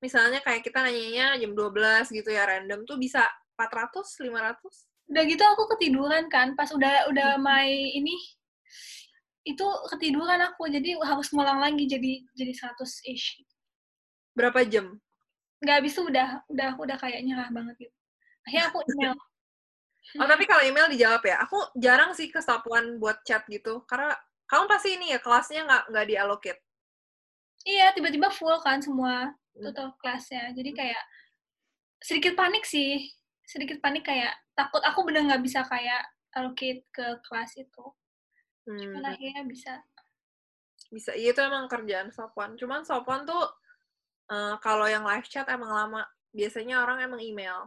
misalnya 0.00 0.44
kayak 0.44 0.62
kita 0.62 0.84
nanyanya 0.84 1.40
jam 1.40 1.52
12 1.56 2.12
gitu 2.12 2.28
ya 2.28 2.44
random 2.44 2.84
tuh 2.84 3.00
bisa 3.00 3.24
400 3.56 4.04
500 4.20 4.60
udah 5.06 5.22
gitu 5.24 5.42
aku 5.46 5.64
ketiduran 5.76 6.26
kan 6.28 6.52
pas 6.58 6.68
udah 6.74 7.08
udah 7.08 7.38
my 7.40 7.70
ini 7.70 8.14
itu 9.46 9.66
ketiduran 9.94 10.42
aku 10.42 10.66
jadi 10.66 10.98
harus 11.00 11.30
ngulang 11.30 11.62
lagi 11.62 11.86
jadi 11.86 12.26
jadi 12.34 12.52
100 12.52 13.14
ish 13.14 13.40
berapa 14.34 14.66
jam 14.66 14.98
nggak 15.62 15.76
habis 15.80 15.94
tuh 15.96 16.10
udah 16.10 16.42
udah 16.50 16.76
udah 16.76 16.96
kayak 16.98 17.22
nyerah 17.22 17.48
banget 17.54 17.88
gitu 17.88 17.96
akhirnya 18.44 18.66
aku 18.68 18.80
email 18.92 19.14
Oh 20.22 20.26
tapi 20.30 20.46
kalau 20.46 20.62
email 20.62 20.86
dijawab 20.86 21.18
ya. 21.26 21.42
Aku 21.42 21.58
jarang 21.74 22.14
sih 22.14 22.30
ke 22.30 22.38
stop 22.38 22.62
one 22.70 23.02
buat 23.02 23.26
chat 23.26 23.42
gitu. 23.50 23.82
Karena 23.90 24.14
kamu 24.46 24.64
pasti 24.70 24.94
ini 24.94 25.10
ya 25.10 25.18
kelasnya 25.18 25.66
nggak 25.66 25.82
nggak 25.90 26.06
diallocate. 26.06 26.60
Iya 27.66 27.90
tiba-tiba 27.98 28.30
full 28.30 28.54
kan 28.62 28.78
semua 28.78 29.34
total 29.58 29.90
hmm. 29.90 29.98
kelasnya. 29.98 30.54
Jadi 30.54 30.70
kayak 30.70 31.02
sedikit 31.98 32.38
panik 32.38 32.62
sih. 32.62 33.10
Sedikit 33.42 33.82
panik 33.82 34.06
kayak 34.06 34.32
takut 34.54 34.80
aku 34.86 35.02
bener 35.02 35.26
nggak 35.26 35.42
bisa 35.42 35.66
kayak 35.66 36.06
allocate 36.38 36.86
ke 36.94 37.06
kelas 37.26 37.58
itu. 37.58 37.84
Hmm. 38.70 38.78
Cuman 38.78 39.04
akhirnya 39.10 39.42
bisa. 39.50 39.82
Bisa. 40.94 41.10
Iya 41.18 41.34
itu 41.34 41.42
emang 41.42 41.66
kerjaan 41.66 42.14
one. 42.14 42.54
Cuman 42.54 42.86
one 42.86 43.24
tuh 43.26 43.44
uh, 44.30 44.54
kalau 44.62 44.86
yang 44.86 45.02
live 45.02 45.26
chat 45.26 45.50
emang 45.50 45.74
lama. 45.74 46.06
Biasanya 46.30 46.86
orang 46.86 47.02
emang 47.02 47.18
email. 47.18 47.66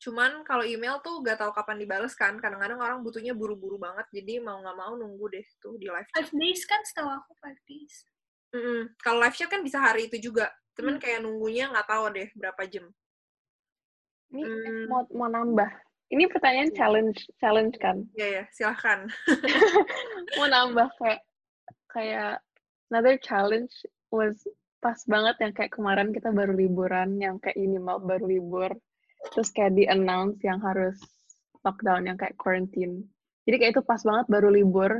Cuman 0.00 0.44
kalau 0.44 0.62
email 0.62 1.00
tuh 1.00 1.24
gak 1.24 1.40
tahu 1.40 1.52
kapan 1.52 1.76
dibales 1.76 2.16
kan. 2.16 2.40
Kadang-kadang 2.40 2.80
orang 2.80 3.04
butuhnya 3.04 3.36
buru-buru 3.36 3.76
banget. 3.76 4.08
Jadi 4.16 4.40
mau 4.40 4.64
nggak 4.64 4.76
mau 4.76 4.96
nunggu 4.96 5.26
deh 5.28 5.46
tuh 5.60 5.76
di 5.76 5.92
live 5.92 6.08
chat. 6.08 6.24
Five 6.24 6.32
days 6.32 6.62
kan 6.64 6.80
setahu 6.88 7.12
aku 7.12 7.36
five 7.36 7.60
days. 7.68 8.06
Mm 8.56 8.62
-mm. 8.64 8.80
Kalau 9.04 9.18
live 9.20 9.36
chat 9.36 9.52
kan 9.52 9.60
bisa 9.60 9.78
hari 9.84 10.08
itu 10.08 10.32
juga. 10.32 10.48
Cuman 10.76 10.96
hmm. 10.96 11.02
kayak 11.02 11.20
nunggunya 11.20 11.68
nggak 11.68 11.88
tahu 11.88 12.04
deh 12.12 12.28
berapa 12.32 12.62
jam. 12.68 12.88
Ini 14.32 14.42
hmm. 14.44 14.88
mau, 14.88 15.04
mau 15.12 15.28
nambah. 15.28 15.68
Ini 16.08 16.30
pertanyaan 16.30 16.70
iya. 16.70 16.76
challenge 16.76 17.18
challenge 17.36 17.76
kan? 17.82 18.06
Iya 18.14 18.20
yeah, 18.20 18.28
ya, 18.30 18.36
yeah. 18.40 18.46
silahkan. 18.54 19.00
mau 20.40 20.46
nambah 20.48 20.88
kayak 21.00 21.20
kayak 21.92 22.32
another 22.92 23.16
challenge 23.20 23.72
was 24.12 24.44
pas 24.84 25.00
banget 25.08 25.36
yang 25.42 25.52
kayak 25.56 25.72
kemarin 25.74 26.14
kita 26.14 26.30
baru 26.30 26.54
liburan 26.54 27.18
yang 27.18 27.40
kayak 27.42 27.58
ini 27.58 27.80
mau 27.80 27.98
baru 27.98 28.28
libur 28.28 28.70
terus 29.34 29.50
kayak 29.50 29.74
di 29.74 29.88
announce 29.88 30.38
yang 30.46 30.62
harus 30.62 30.94
lockdown 31.66 32.06
yang 32.06 32.14
kayak 32.14 32.38
quarantine 32.38 33.02
jadi 33.48 33.56
kayak 33.58 33.72
itu 33.74 33.82
pas 33.82 33.98
banget 34.06 34.26
baru 34.30 34.52
libur 34.52 34.92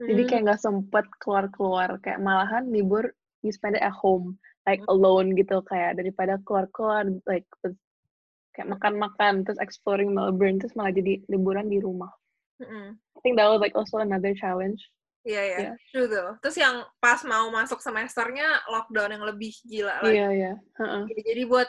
hmm. 0.00 0.08
jadi 0.08 0.22
kayak 0.28 0.42
nggak 0.50 0.62
sempet 0.62 1.06
keluar 1.22 1.46
keluar 1.52 1.88
kayak 2.00 2.20
malahan 2.20 2.68
libur 2.68 3.12
you 3.44 3.52
spend 3.52 3.76
it 3.76 3.84
at 3.84 3.94
home 3.94 4.36
like 4.66 4.82
hmm. 4.82 4.92
alone 4.92 5.32
gitu 5.36 5.62
kayak 5.68 5.96
daripada 5.96 6.40
keluar 6.44 6.66
keluar 6.74 7.04
like 7.28 7.46
kayak 8.56 8.68
makan 8.72 8.94
makan 8.96 9.34
terus 9.44 9.60
exploring 9.60 10.16
Melbourne 10.16 10.56
terus 10.56 10.72
malah 10.72 10.92
jadi 10.92 11.20
liburan 11.28 11.68
di 11.68 11.78
rumah 11.78 12.10
hmm. 12.60 12.96
I 12.96 13.18
think 13.20 13.36
that 13.36 13.48
was 13.48 13.60
like 13.60 13.76
also 13.76 14.00
another 14.00 14.32
challenge 14.36 14.80
Iya, 15.26 15.34
yeah, 15.34 15.44
iya. 15.50 15.58
Yeah. 15.58 15.74
True 15.90 16.06
tuh. 16.06 16.28
Terus 16.38 16.56
yang 16.62 16.86
pas 17.02 17.18
mau 17.26 17.50
masuk 17.50 17.82
semesternya 17.82 18.62
lockdown 18.70 19.10
yang 19.10 19.26
lebih 19.26 19.58
gila 19.66 19.98
lagi. 19.98 20.14
Iya, 20.14 20.22
yeah, 20.22 20.30
iya. 20.30 20.52
Yeah. 20.54 20.86
-uh. 20.86 21.02
Jadi 21.10 21.42
buat 21.50 21.66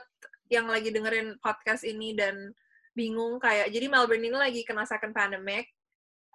yang 0.53 0.69
lagi 0.69 0.93
dengerin 0.93 1.41
podcast 1.41 1.81
ini 1.81 2.13
dan 2.13 2.53
bingung 2.93 3.41
kayak 3.41 3.73
jadi 3.73 3.89
Melbourne 3.89 4.21
ini 4.21 4.37
lagi 4.37 4.61
kena 4.61 4.85
second 4.85 5.09
pandemic. 5.09 5.73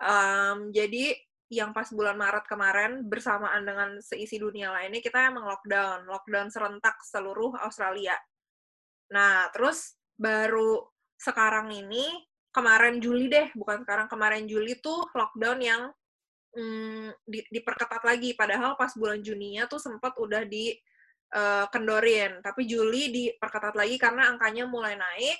Um, 0.02 0.74
jadi 0.74 1.14
yang 1.52 1.76
pas 1.76 1.84
bulan 1.92 2.16
Maret 2.16 2.48
kemarin 2.48 3.04
bersamaan 3.04 3.60
dengan 3.68 4.00
seisi 4.00 4.40
dunia 4.40 4.72
lainnya 4.72 5.04
kita 5.04 5.28
emang 5.28 5.44
lockdown, 5.44 6.08
lockdown 6.08 6.48
serentak 6.48 6.96
seluruh 7.04 7.52
Australia. 7.60 8.16
Nah, 9.12 9.52
terus 9.52 10.00
baru 10.16 10.80
sekarang 11.20 11.68
ini 11.68 12.08
kemarin 12.48 13.04
Juli 13.04 13.28
deh, 13.28 13.52
bukan 13.52 13.84
sekarang 13.84 14.08
kemarin 14.08 14.48
Juli 14.48 14.80
tuh 14.80 15.04
lockdown 15.12 15.60
yang 15.60 15.82
mm, 16.56 17.20
di, 17.28 17.44
diperketat 17.52 18.00
lagi. 18.00 18.32
Padahal 18.32 18.72
pas 18.80 18.96
bulan 18.96 19.20
Juninya 19.20 19.68
tuh 19.68 19.76
sempat 19.76 20.16
udah 20.16 20.48
di 20.48 20.72
uh, 21.36 21.68
kendorin. 21.68 22.40
Tapi 22.40 22.64
Juli 22.64 23.12
diperketat 23.12 23.76
lagi 23.76 24.00
karena 24.00 24.32
angkanya 24.32 24.64
mulai 24.64 24.96
naik. 24.96 25.36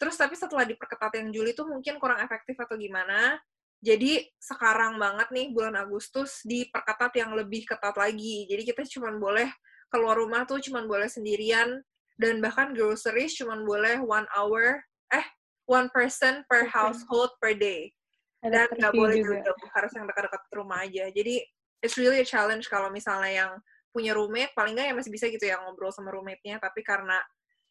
Terus 0.00 0.16
tapi 0.16 0.32
setelah 0.32 0.64
diperketat 0.64 1.12
yang 1.20 1.28
Juli 1.28 1.52
tuh 1.52 1.68
mungkin 1.68 2.00
kurang 2.00 2.24
efektif 2.24 2.56
atau 2.56 2.80
gimana. 2.80 3.36
Jadi 3.82 4.22
sekarang 4.38 4.94
banget 5.02 5.26
nih 5.34 5.50
bulan 5.50 5.74
Agustus 5.74 6.46
diperketat 6.46 7.18
yang 7.18 7.34
lebih 7.34 7.66
ketat 7.66 7.98
lagi. 7.98 8.46
Jadi 8.46 8.62
kita 8.62 8.86
cuma 8.94 9.10
boleh 9.18 9.50
keluar 9.90 10.14
rumah 10.14 10.46
tuh 10.46 10.62
cuma 10.62 10.86
boleh 10.86 11.10
sendirian 11.10 11.82
dan 12.14 12.38
bahkan 12.38 12.70
groceries 12.70 13.34
cuma 13.34 13.58
boleh 13.58 13.98
one 13.98 14.24
hour 14.38 14.86
eh 15.10 15.26
one 15.66 15.90
person 15.90 16.46
per 16.46 16.70
household 16.70 17.34
per 17.42 17.58
day. 17.58 17.90
Dan 18.38 18.70
nggak 18.70 18.94
boleh 18.94 19.18
juga. 19.18 19.50
harus 19.74 19.90
yang 19.98 20.06
dekat-dekat 20.06 20.42
rumah 20.54 20.86
aja. 20.86 21.10
Jadi 21.10 21.42
it's 21.82 21.98
really 21.98 22.22
a 22.22 22.26
challenge 22.26 22.70
kalau 22.70 22.86
misalnya 22.86 23.34
yang 23.34 23.52
punya 23.90 24.14
roommate 24.14 24.54
paling 24.54 24.78
nggak 24.78 24.86
ya 24.88 24.94
masih 24.94 25.10
bisa 25.10 25.26
gitu 25.26 25.42
ya 25.42 25.58
ngobrol 25.58 25.90
sama 25.90 26.14
roommate-nya. 26.14 26.62
Tapi 26.62 26.86
karena 26.86 27.18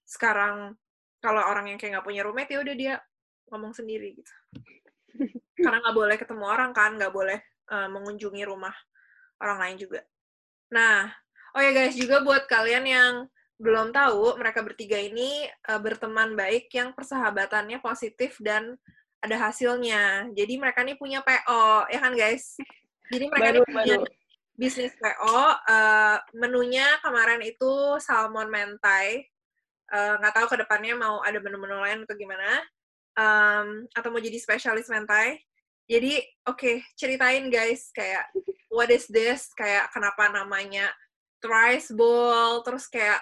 sekarang 0.04 0.76
kalau 1.24 1.40
orang 1.40 1.72
yang 1.72 1.80
kayak 1.80 1.96
nggak 1.96 2.08
punya 2.08 2.22
roommate 2.28 2.52
ya 2.52 2.60
udah 2.60 2.76
dia 2.76 2.94
ngomong 3.48 3.72
sendiri 3.72 4.20
gitu 4.20 4.34
karena 5.64 5.78
nggak 5.82 5.98
boleh 5.98 6.16
ketemu 6.18 6.44
orang 6.46 6.72
kan 6.72 6.98
nggak 6.98 7.14
boleh 7.14 7.40
uh, 7.72 7.88
mengunjungi 7.92 8.44
rumah 8.46 8.74
orang 9.42 9.58
lain 9.58 9.78
juga. 9.82 10.02
Nah, 10.72 11.10
oh 11.58 11.62
ya 11.62 11.72
guys, 11.74 11.98
juga 11.98 12.22
buat 12.24 12.46
kalian 12.48 12.86
yang 12.86 13.14
belum 13.62 13.94
tahu, 13.94 14.42
mereka 14.42 14.66
bertiga 14.66 14.98
ini 14.98 15.46
uh, 15.70 15.78
berteman 15.78 16.34
baik 16.34 16.74
yang 16.74 16.98
persahabatannya 16.98 17.78
positif 17.78 18.42
dan 18.42 18.74
ada 19.22 19.38
hasilnya. 19.38 20.34
Jadi 20.34 20.58
mereka 20.58 20.82
nih 20.82 20.98
punya 20.98 21.22
PO, 21.22 21.86
ya 21.94 22.00
kan 22.02 22.14
guys? 22.18 22.58
Jadi 23.14 23.30
mereka 23.30 23.46
baru, 23.54 23.62
ini 23.62 23.70
punya 23.70 23.96
baru. 24.02 24.10
bisnis 24.58 24.94
PO. 24.98 25.22
Uh, 25.22 25.54
eh, 25.70 26.18
menunya 26.34 26.98
kemarin 27.06 27.42
itu 27.46 28.02
salmon 28.02 28.50
mentai. 28.50 29.30
Nggak 29.92 30.34
uh, 30.34 30.38
tahu 30.42 30.48
ke 30.56 30.58
depannya 30.66 30.96
mau 30.98 31.22
ada 31.22 31.38
menu-menu 31.38 31.78
lain 31.86 32.02
atau 32.08 32.16
gimana. 32.18 32.66
Um, 33.20 33.88
atau 33.92 34.10
mau 34.10 34.24
jadi 34.24 34.40
spesialis 34.40 34.88
mentai. 34.88 35.42
Jadi, 35.92 36.24
oke, 36.48 36.56
okay, 36.56 36.76
ceritain 36.96 37.52
guys, 37.52 37.92
kayak, 37.92 38.32
what 38.72 38.88
is 38.88 39.10
this? 39.12 39.52
Kayak, 39.60 39.92
kenapa 39.92 40.32
namanya 40.32 40.88
Thrice 41.44 41.92
Bowl, 41.92 42.64
terus 42.64 42.88
kayak, 42.88 43.20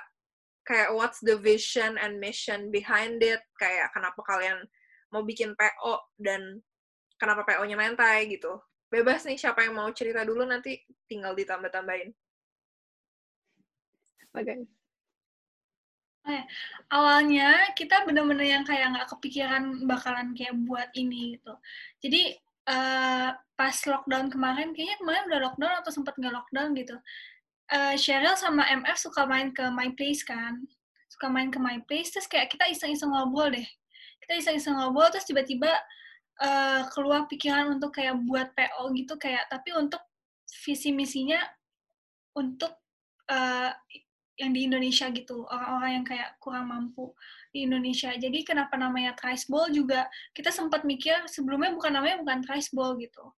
kayak 0.70 0.94
what's 0.94 1.18
the 1.26 1.34
vision 1.34 1.98
and 1.98 2.22
mission 2.22 2.70
behind 2.70 3.18
it, 3.26 3.42
kayak 3.58 3.90
kenapa 3.90 4.22
kalian 4.22 4.62
mau 5.10 5.26
bikin 5.26 5.58
PO 5.58 5.98
dan 6.22 6.62
kenapa 7.18 7.42
PO-nya 7.42 7.74
mentai 7.74 8.30
gitu. 8.30 8.62
Bebas 8.94 9.26
nih 9.26 9.38
siapa 9.38 9.66
yang 9.66 9.78
mau 9.78 9.90
cerita 9.90 10.22
dulu 10.22 10.46
nanti 10.46 10.78
tinggal 11.10 11.34
ditambah-tambahin. 11.34 12.14
Oke. 14.38 14.46
Okay. 14.46 14.79
Eh, 16.28 16.44
awalnya 16.92 17.72
kita 17.74 18.04
bener-bener 18.04 18.60
yang 18.60 18.64
kayak 18.68 18.92
nggak 18.92 19.10
kepikiran 19.16 19.88
bakalan 19.88 20.36
kayak 20.36 20.56
buat 20.68 20.92
ini 20.94 21.40
gitu. 21.40 21.54
Jadi 22.04 22.24
uh, 22.68 23.32
pas 23.56 23.76
lockdown 23.88 24.28
kemarin, 24.28 24.76
kayaknya 24.76 24.98
kemarin 25.00 25.24
udah 25.32 25.40
lockdown 25.50 25.74
atau 25.80 25.92
sempat 25.96 26.14
nggak 26.20 26.36
lockdown 26.36 26.76
gitu. 26.76 26.96
Uh, 27.70 27.96
Cheryl 27.96 28.36
sama 28.36 28.66
MF 28.68 28.98
suka 28.98 29.24
main 29.30 29.54
ke 29.54 29.64
My 29.72 29.94
Place 29.94 30.26
kan, 30.26 30.66
suka 31.08 31.30
main 31.30 31.54
ke 31.54 31.58
My 31.62 31.82
Place, 31.86 32.12
terus 32.14 32.26
kayak 32.26 32.52
kita 32.52 32.66
iseng-iseng 32.68 33.14
ngobrol 33.14 33.54
deh 33.54 33.70
kita 34.30 34.46
iseng-iseng 34.46 34.78
ngobrol 34.78 35.10
terus 35.10 35.26
tiba-tiba 35.26 35.74
uh, 36.38 36.86
keluar 36.94 37.26
pikiran 37.26 37.74
untuk 37.74 37.98
kayak 37.98 38.14
buat 38.30 38.54
PO 38.54 38.94
gitu 38.94 39.18
kayak 39.18 39.50
tapi 39.50 39.74
untuk 39.74 40.06
visi 40.62 40.94
misinya 40.94 41.42
untuk 42.38 42.78
uh, 43.26 43.74
yang 44.40 44.56
di 44.56 44.66
Indonesia 44.66 45.12
gitu 45.12 45.44
orang-orang 45.52 45.92
yang 46.02 46.06
kayak 46.08 46.30
kurang 46.40 46.72
mampu 46.72 47.12
di 47.52 47.68
Indonesia. 47.68 48.16
Jadi 48.16 48.48
kenapa 48.48 48.80
namanya 48.80 49.12
Trice 49.20 49.52
Ball 49.52 49.68
juga 49.76 50.08
kita 50.32 50.50
sempat 50.50 50.88
mikir 50.88 51.28
sebelumnya 51.28 51.76
bukan 51.76 51.92
namanya 51.92 52.24
bukan 52.24 52.40
Trice 52.48 52.72
Ball 52.72 52.96
gitu. 53.04 53.36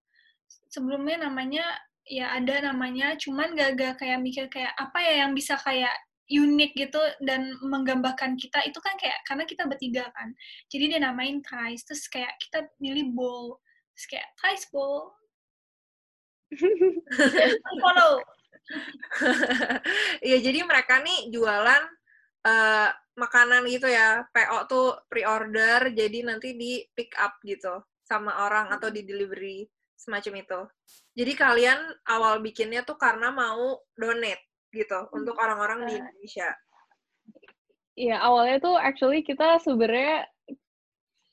Sebelumnya 0.70 1.26
namanya 1.26 1.66
ya 2.06 2.38
ada 2.38 2.70
namanya 2.70 3.18
cuman 3.18 3.58
gak-gak 3.58 3.98
kayak 3.98 4.22
mikir 4.22 4.46
kayak 4.54 4.72
apa 4.78 5.02
ya 5.02 5.26
yang 5.26 5.34
bisa 5.34 5.58
kayak 5.58 5.94
unik 6.32 6.72
gitu 6.78 7.02
dan 7.26 7.58
menggambarkan 7.66 8.38
kita. 8.38 8.62
Itu 8.70 8.78
kan 8.80 8.94
kayak 9.02 9.26
karena 9.26 9.44
kita 9.50 9.66
bertiga 9.66 10.06
kan. 10.14 10.32
Jadi 10.70 10.96
dia 10.96 11.00
namain 11.02 11.42
Thrice 11.42 11.82
terus 11.84 12.06
kayak 12.08 12.38
kita 12.38 12.70
milih 12.78 13.10
bowl 13.18 13.58
terus 13.98 14.06
kayak 14.06 14.28
Thrice 14.38 14.70
bowl 14.70 15.12
follow 17.84 18.20
Iya 20.28 20.38
jadi 20.40 20.60
mereka 20.64 21.04
nih 21.04 21.34
jualan 21.34 21.84
uh, 22.48 22.90
makanan 23.20 23.68
gitu 23.68 23.92
ya 23.92 24.24
PO 24.32 24.60
tuh 24.72 24.88
pre-order 25.12 25.92
jadi 25.92 26.24
nanti 26.24 26.56
di 26.56 26.82
pick 26.96 27.12
up 27.20 27.38
gitu 27.44 27.84
sama 28.08 28.48
orang 28.48 28.72
atau 28.72 28.88
di 28.88 29.04
delivery 29.04 29.68
semacam 30.00 30.42
itu 30.42 30.62
jadi 31.12 31.34
kalian 31.36 31.80
awal 32.08 32.40
bikinnya 32.40 32.88
tuh 32.88 32.96
karena 32.96 33.36
mau 33.36 33.84
donate 34.00 34.52
gitu 34.72 35.12
untuk 35.12 35.36
orang-orang 35.36 35.84
di 35.88 35.94
Indonesia? 36.00 36.50
Iya, 38.00 38.24
awalnya 38.24 38.58
tuh 38.64 38.76
actually 38.80 39.20
kita 39.22 39.60
sebenarnya 39.60 40.24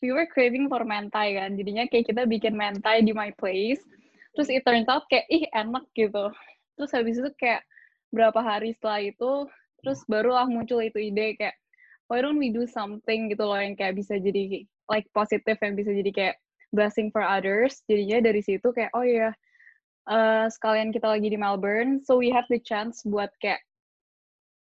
we 0.03 0.11
were 0.11 0.27
craving 0.27 0.67
for 0.67 0.83
mentai 0.83 1.39
kan. 1.39 1.55
Jadinya 1.55 1.87
kayak 1.87 2.11
kita 2.11 2.27
bikin 2.27 2.59
mentai 2.59 3.07
di 3.07 3.15
my 3.15 3.31
place. 3.39 3.83
Terus 4.35 4.51
it 4.51 4.67
turns 4.67 4.91
out 4.91 5.07
kayak 5.07 5.27
ih 5.31 5.47
enak 5.55 5.87
gitu. 5.95 6.35
Terus 6.79 6.95
habis 6.95 7.19
itu 7.19 7.31
kayak 7.37 7.67
berapa 8.15 8.39
hari 8.41 8.73
setelah 8.73 9.03
itu 9.05 9.33
terus 9.83 10.01
barulah 10.09 10.49
muncul 10.49 10.81
itu 10.81 10.99
ide 10.99 11.39
kayak 11.39 11.55
why 12.09 12.19
don't 12.25 12.41
we 12.41 12.49
do 12.49 12.65
something 12.65 13.29
gitu 13.29 13.45
loh 13.45 13.59
yang 13.59 13.77
kayak 13.77 13.95
bisa 13.95 14.17
jadi 14.17 14.65
like 14.89 15.07
positif 15.13 15.61
yang 15.61 15.77
bisa 15.77 15.93
jadi 15.93 16.11
kayak 16.11 16.37
blessing 16.73 17.13
for 17.13 17.21
others. 17.21 17.85
Jadinya 17.89 18.25
dari 18.25 18.41
situ 18.41 18.71
kayak 18.73 18.93
oh 18.97 19.05
iya 19.05 19.31
yeah, 19.31 19.33
uh, 20.09 20.47
sekalian 20.49 20.91
kita 20.91 21.07
lagi 21.07 21.29
di 21.29 21.39
Melbourne, 21.39 22.01
so 22.03 22.17
we 22.17 22.33
have 22.33 22.49
the 22.49 22.61
chance 22.61 23.05
buat 23.05 23.29
kayak 23.45 23.61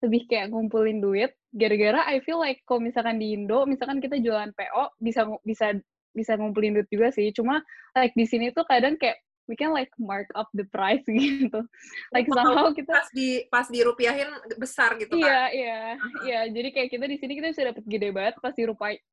lebih 0.03 0.27
kayak 0.27 0.51
ngumpulin 0.51 0.99
duit. 0.99 1.31
Gara-gara 1.55 2.03
I 2.07 2.19
feel 2.23 2.39
like 2.39 2.63
kalau 2.67 2.83
misalkan 2.83 3.19
di 3.19 3.35
Indo, 3.35 3.63
misalkan 3.67 4.03
kita 4.03 4.19
jualan 4.19 4.51
PO 4.55 4.83
bisa 4.99 5.27
bisa 5.47 5.75
bisa 6.11 6.35
ngumpulin 6.35 6.75
duit 6.75 6.89
juga 6.91 7.11
sih. 7.11 7.31
Cuma 7.31 7.63
like 7.95 8.15
di 8.15 8.27
sini 8.27 8.51
tuh 8.51 8.67
kadang 8.67 8.99
kayak 8.99 9.19
we 9.51 9.59
can 9.59 9.75
like 9.75 9.91
mark 9.99 10.31
up 10.39 10.47
the 10.55 10.63
price 10.71 11.03
gitu. 11.11 11.59
Like 12.15 12.31
somehow 12.31 12.71
kita 12.71 12.87
pas 12.87 13.11
di 13.11 13.43
pas 13.51 13.67
di 13.67 13.83
rupiahin 13.83 14.31
besar 14.55 14.95
gitu 14.95 15.19
kan. 15.19 15.27
Iya, 15.27 15.41
iya. 15.51 15.81
Iya, 16.23 16.41
jadi 16.55 16.69
kayak 16.71 16.89
kita 16.95 17.05
di 17.11 17.17
sini 17.19 17.35
kita 17.35 17.51
bisa 17.51 17.67
dapat 17.67 17.83
gede 17.83 18.09
banget 18.15 18.39
pas 18.39 18.55
di 18.55 18.63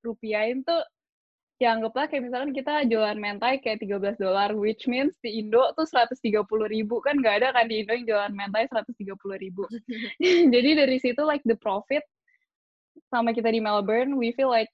rupiahin 0.07 0.63
tuh 0.63 0.79
ya 1.59 1.75
anggaplah 1.75 2.07
kayak 2.07 2.31
misalkan 2.31 2.55
kita 2.55 2.87
jualan 2.87 3.19
mentai 3.19 3.59
kayak 3.59 3.83
13 3.83 4.15
dolar, 4.23 4.55
which 4.55 4.87
means 4.87 5.19
di 5.19 5.43
Indo 5.43 5.75
tuh 5.75 5.91
130 5.91 6.47
ribu. 6.71 7.03
Kan 7.03 7.19
nggak 7.19 7.43
ada 7.43 7.49
kan 7.51 7.67
di 7.67 7.83
Indo 7.83 7.99
yang 7.99 8.07
jualan 8.07 8.33
mentai 8.33 8.71
130 8.71 8.95
ribu. 9.43 9.67
Jadi 10.55 10.71
dari 10.79 10.97
situ 11.03 11.19
like 11.27 11.43
the 11.43 11.59
profit 11.59 12.07
sama 13.11 13.35
kita 13.35 13.51
di 13.51 13.59
Melbourne, 13.59 14.15
we 14.15 14.31
feel 14.39 14.53
like 14.53 14.71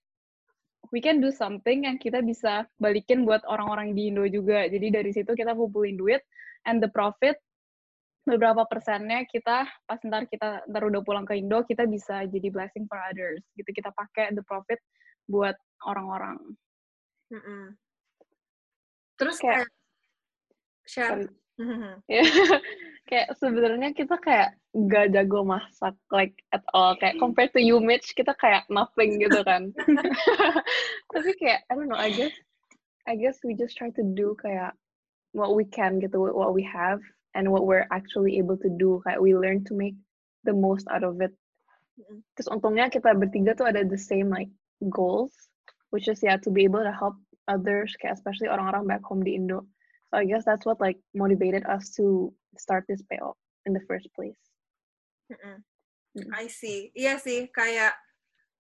we 0.95 1.03
can 1.03 1.19
do 1.19 1.35
something 1.35 1.91
yang 1.91 1.99
kita 1.99 2.23
bisa 2.23 2.71
balikin 2.79 3.27
buat 3.27 3.43
orang-orang 3.51 3.99
di 3.99 4.15
Indo 4.15 4.23
juga. 4.31 4.71
Jadi 4.71 4.95
dari 4.95 5.11
situ 5.11 5.35
kita 5.35 5.59
kumpulin 5.59 5.99
duit 5.99 6.23
and 6.71 6.79
the 6.79 6.87
profit 6.87 7.35
beberapa 8.25 8.65
persennya 8.65 9.27
kita 9.29 9.69
pas 9.85 10.01
ntar 10.01 10.25
kita 10.31 10.65
ntar 10.71 10.83
udah 10.87 11.05
pulang 11.05 11.29
ke 11.29 11.37
Indo 11.37 11.61
kita 11.67 11.85
bisa 11.85 12.25
jadi 12.25 12.49
blessing 12.49 12.89
for 12.89 12.97
others 12.97 13.45
gitu 13.53 13.69
kita 13.69 13.93
pakai 13.93 14.33
the 14.33 14.41
profit 14.49 14.81
buat 15.29 15.53
orang-orang 15.85 16.41
Mm-mm. 17.29 17.77
Terus 19.19 19.37
kayak, 19.39 19.67
share. 20.85 21.27
ya, 22.11 22.25
kayak 23.05 23.37
sebenarnya 23.37 23.93
kita 23.93 24.17
kayak 24.17 24.57
gak 24.88 25.12
jago 25.12 25.45
masak 25.45 25.95
like 26.09 26.35
at 26.51 26.64
all. 26.73 26.97
Kayak 26.97 27.21
compared 27.21 27.53
to 27.53 27.61
you 27.61 27.79
Mitch 27.79 28.17
kita 28.17 28.33
kayak 28.40 28.64
nothing 28.73 29.21
gitu 29.21 29.45
kan. 29.45 29.71
Tapi 31.12 31.31
kayak 31.37 31.69
I 31.69 31.73
don't 31.77 31.88
know 31.88 32.01
I 32.01 32.11
guess 32.11 32.35
I 33.05 33.14
guess 33.21 33.45
we 33.45 33.53
just 33.53 33.77
try 33.77 33.93
to 33.95 34.05
do 34.17 34.33
kayak 34.40 34.73
what 35.37 35.53
we 35.53 35.69
can 35.69 36.01
gitu 36.01 36.17
what 36.17 36.57
we 36.57 36.64
have 36.64 36.99
and 37.37 37.51
what 37.53 37.69
we're 37.69 37.87
actually 37.93 38.40
able 38.40 38.57
to 38.59 38.71
do. 38.73 39.05
Kayak 39.05 39.21
we 39.21 39.37
learn 39.37 39.62
to 39.69 39.77
make 39.77 39.97
the 40.49 40.57
most 40.57 40.88
out 40.88 41.05
of 41.05 41.21
it. 41.21 41.37
Terus 42.35 42.49
untungnya 42.51 42.88
kita 42.90 43.14
bertiga 43.14 43.55
tuh 43.55 43.69
ada 43.69 43.85
the 43.85 44.01
same 44.01 44.33
like 44.33 44.51
goals 44.90 45.33
which 45.95 46.11
is 46.11 46.19
yeah 46.27 46.35
to 46.35 46.51
be 46.51 46.67
able 46.67 46.83
to 46.83 46.90
help 46.90 47.14
others 47.47 47.95
kayak 48.03 48.19
especially 48.19 48.51
orang-orang 48.51 48.88
back 48.88 49.05
home 49.07 49.23
di 49.23 49.38
Indo. 49.38 49.62
So 50.11 50.19
I 50.19 50.27
guess 50.27 50.43
that's 50.43 50.67
what 50.67 50.83
like 50.83 50.99
motivated 51.14 51.62
us 51.71 51.95
to 52.01 52.35
start 52.61 52.85
this 52.87 53.03
PO 53.07 53.37
in 53.67 53.73
the 53.73 53.85
first 53.88 54.09
place. 54.12 54.40
Mm 55.31 55.38
-mm. 55.40 55.59
I 56.35 56.47
see. 56.47 56.95
Iya 56.95 57.19
sih 57.19 57.51
kayak 57.51 57.97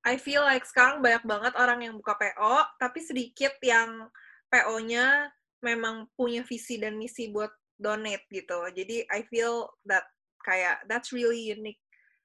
I 0.04 0.20
feel 0.20 0.44
like 0.44 0.66
sekarang 0.66 1.00
banyak 1.00 1.24
banget 1.24 1.54
orang 1.56 1.80
yang 1.80 1.94
buka 1.96 2.18
PO 2.18 2.76
tapi 2.76 3.00
sedikit 3.00 3.56
yang 3.64 4.10
PO-nya 4.52 5.32
memang 5.64 6.10
punya 6.18 6.44
visi 6.44 6.76
dan 6.76 6.98
misi 7.00 7.32
buat 7.32 7.50
donate 7.80 8.26
gitu. 8.28 8.68
Jadi 8.74 9.06
I 9.08 9.24
feel 9.26 9.70
that 9.88 10.04
kayak 10.44 10.84
that's 10.90 11.14
really 11.14 11.40
unique 11.40 11.80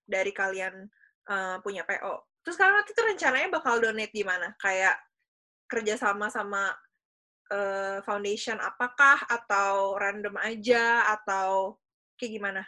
dari 0.10 0.36
kalian 0.36 0.91
uh, 1.29 1.62
punya 1.63 1.88
PO 1.88 2.29
Terus 2.43 2.55
sekarang 2.55 2.82
nanti 2.82 2.91
tuh 2.95 3.05
rencananya 3.08 3.49
bakal 3.51 3.77
donate 3.84 4.13
di 4.15 4.23
mana? 4.23 4.55
Kayak 4.58 4.95
kerjasama 5.69 6.32
sama 6.32 6.71
uh, 7.51 7.99
foundation 8.05 8.57
apakah? 8.62 9.21
Atau 9.27 9.97
random 9.97 10.38
aja? 10.41 11.05
Atau 11.17 11.77
kayak 12.17 12.33
gimana? 12.39 12.63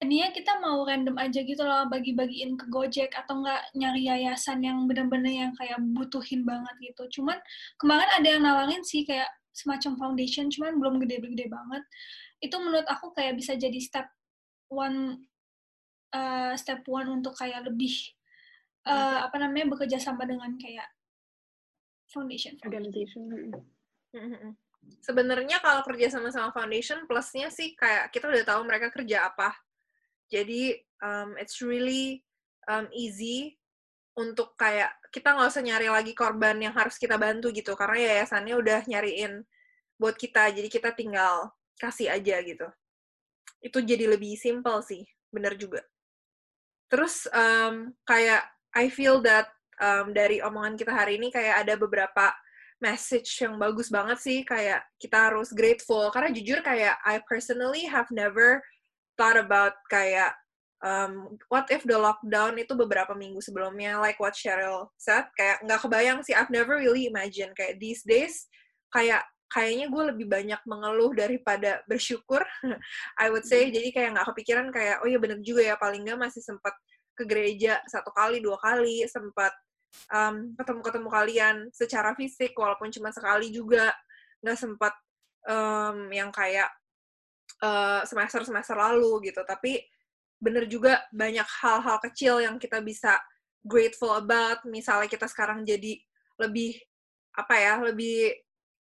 Ini 0.00 0.16
ya 0.24 0.28
kita 0.32 0.56
mau 0.64 0.80
random 0.88 1.20
aja 1.20 1.44
gitu 1.44 1.60
loh, 1.60 1.84
bagi-bagiin 1.92 2.56
ke 2.56 2.72
Gojek 2.72 3.12
atau 3.12 3.44
enggak 3.44 3.60
nyari 3.76 4.08
yayasan 4.08 4.64
yang 4.64 4.88
bener-bener 4.88 5.28
yang 5.28 5.52
kayak 5.52 5.76
butuhin 5.92 6.40
banget 6.48 6.72
gitu. 6.80 7.20
Cuman 7.20 7.36
kemarin 7.76 8.08
ada 8.16 8.24
yang 8.24 8.40
nawarin 8.40 8.80
sih 8.80 9.04
kayak 9.04 9.28
semacam 9.52 10.00
foundation, 10.00 10.48
cuman 10.48 10.80
belum 10.80 11.04
gede-gede 11.04 11.52
banget. 11.52 11.84
Itu 12.40 12.56
menurut 12.64 12.88
aku 12.88 13.12
kayak 13.12 13.36
bisa 13.36 13.60
jadi 13.60 13.76
step 13.76 14.08
one 14.72 15.28
uh, 16.16 16.56
step 16.56 16.80
one 16.88 17.20
untuk 17.20 17.36
kayak 17.36 17.68
lebih 17.68 17.92
uh, 18.88 19.28
apa 19.28 19.36
namanya 19.36 19.76
bekerja 19.76 20.00
sama 20.00 20.24
dengan 20.24 20.56
kayak 20.56 20.88
foundation, 22.08 22.56
organization. 22.64 23.52
Sebenarnya 25.00 25.62
kalau 25.62 25.86
kerja 25.86 26.10
sama 26.10 26.34
sama 26.34 26.50
foundation 26.50 27.04
plusnya 27.06 27.48
sih 27.52 27.76
kayak 27.78 28.10
kita 28.10 28.26
udah 28.26 28.44
tahu 28.46 28.60
mereka 28.66 28.90
kerja 28.90 29.30
apa. 29.30 29.54
Jadi 30.30 30.78
um, 31.02 31.34
it's 31.38 31.58
really 31.62 32.22
um, 32.70 32.86
easy 32.94 33.58
untuk 34.18 34.54
kayak 34.58 34.90
kita 35.14 35.34
nggak 35.34 35.50
usah 35.50 35.64
nyari 35.64 35.88
lagi 35.90 36.12
korban 36.14 36.58
yang 36.58 36.74
harus 36.74 36.98
kita 36.98 37.16
bantu 37.16 37.50
gitu 37.54 37.74
karena 37.78 38.20
yayasannya 38.20 38.54
udah 38.58 38.80
nyariin 38.86 39.42
buat 39.96 40.18
kita 40.18 40.50
jadi 40.50 40.68
kita 40.68 40.90
tinggal 40.94 41.50
kasih 41.78 42.10
aja 42.10 42.38
gitu. 42.42 42.66
Itu 43.62 43.82
jadi 43.84 44.10
lebih 44.10 44.34
simple 44.38 44.82
sih 44.82 45.06
bener 45.30 45.54
juga. 45.54 45.82
Terus 46.90 47.30
um, 47.30 47.94
kayak 48.02 48.42
I 48.74 48.90
feel 48.90 49.22
that 49.22 49.50
um, 49.78 50.14
dari 50.14 50.42
omongan 50.42 50.78
kita 50.78 50.90
hari 50.94 51.18
ini 51.18 51.30
kayak 51.30 51.66
ada 51.66 51.74
beberapa 51.78 52.34
message 52.80 53.28
yang 53.44 53.60
bagus 53.60 53.92
banget 53.92 54.18
sih 54.18 54.38
kayak 54.42 54.82
kita 54.96 55.30
harus 55.30 55.52
grateful. 55.52 56.08
Karena 56.10 56.32
jujur 56.32 56.64
kayak 56.64 56.96
I 57.04 57.20
personally 57.28 57.84
have 57.86 58.08
never 58.10 58.64
thought 59.20 59.36
about 59.36 59.76
kayak 59.92 60.32
um, 60.80 61.36
what 61.52 61.68
if 61.68 61.84
the 61.84 61.96
lockdown 61.96 62.56
itu 62.56 62.72
beberapa 62.72 63.12
minggu 63.12 63.44
sebelumnya 63.44 64.00
like 64.00 64.16
what 64.16 64.32
Cheryl 64.32 64.88
said 64.96 65.28
kayak 65.36 65.60
nggak 65.64 65.80
kebayang 65.84 66.20
sih. 66.24 66.32
I've 66.32 66.52
never 66.52 66.80
really 66.80 67.06
imagine 67.06 67.52
kayak 67.52 67.78
these 67.78 68.00
days 68.04 68.48
kayak 68.90 69.22
kayaknya 69.50 69.90
gue 69.90 70.02
lebih 70.14 70.26
banyak 70.30 70.60
mengeluh 70.64 71.12
daripada 71.12 71.82
bersyukur. 71.84 72.40
I 73.22 73.28
would 73.28 73.44
say 73.44 73.68
hmm. 73.68 73.74
jadi 73.76 73.88
kayak 73.92 74.10
nggak 74.16 74.28
kepikiran 74.34 74.66
kayak 74.72 75.04
oh 75.04 75.08
iya 75.10 75.18
bener 75.20 75.38
juga 75.44 75.62
ya 75.62 75.74
paling 75.76 76.06
nggak 76.06 76.18
masih 76.18 76.42
sempat 76.42 76.72
ke 77.18 77.28
gereja 77.28 77.82
satu 77.84 78.08
kali 78.16 78.40
dua 78.40 78.56
kali 78.56 79.04
sempat 79.04 79.52
um, 80.10 80.54
ketemu-ketemu 80.54 81.08
kalian 81.08 81.56
secara 81.74 82.14
fisik 82.14 82.54
walaupun 82.56 82.90
cuma 82.92 83.10
sekali 83.10 83.50
juga. 83.50 83.92
Nggak 84.40 84.58
sempat 84.58 84.94
um, 85.46 86.08
yang 86.10 86.32
kayak 86.32 86.70
uh, 87.62 88.02
semester-semester 88.06 88.76
lalu 88.76 89.30
gitu. 89.30 89.44
Tapi 89.44 89.82
bener 90.40 90.64
juga 90.64 91.04
banyak 91.12 91.44
hal-hal 91.60 92.00
kecil 92.00 92.40
yang 92.40 92.56
kita 92.56 92.80
bisa 92.80 93.20
grateful 93.64 94.16
about. 94.16 94.64
Misalnya 94.64 95.08
kita 95.08 95.28
sekarang 95.28 95.62
jadi 95.68 96.00
lebih 96.40 96.80
apa 97.36 97.54
ya 97.56 97.74
lebih 97.84 98.34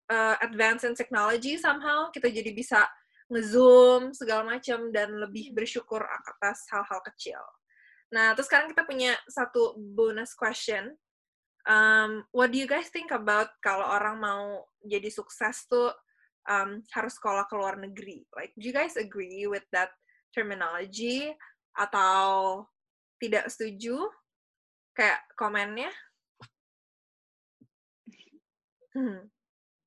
uh, 0.10 0.36
advanced 0.41 0.88
in 0.88 0.95
technology 0.95 1.60
somehow. 1.60 2.08
Kita 2.10 2.32
jadi 2.32 2.56
bisa 2.56 2.88
ngezoom 3.30 4.10
segala 4.15 4.58
macam 4.58 4.89
dan 4.89 5.13
lebih 5.22 5.54
bersyukur 5.54 6.02
atas 6.02 6.65
hal-hal 6.74 7.00
kecil. 7.13 7.41
Nah, 8.10 8.34
terus 8.34 8.50
sekarang 8.50 8.74
kita 8.74 8.86
punya 8.86 9.13
satu 9.30 9.78
bonus 9.78 10.34
question. 10.34 10.98
Um, 11.69 12.26
what 12.34 12.50
do 12.50 12.58
you 12.58 12.65
guys 12.65 12.89
think 12.89 13.13
about 13.13 13.54
kalau 13.62 13.86
orang 13.86 14.17
mau 14.17 14.65
jadi 14.82 15.13
sukses 15.13 15.69
tuh 15.69 15.93
um, 16.50 16.82
harus 16.95 17.13
sekolah 17.22 17.45
ke 17.45 17.54
luar 17.54 17.78
negeri? 17.78 18.26
Like, 18.34 18.58
do 18.58 18.65
you 18.65 18.74
guys 18.74 18.98
agree 18.98 19.45
with 19.45 19.65
that 19.69 19.93
terminology? 20.34 21.30
Atau 21.78 22.65
tidak 23.22 23.54
setuju? 23.54 24.10
Kayak 24.98 25.22
komennya? 25.38 25.93
Hmm. 28.98 29.30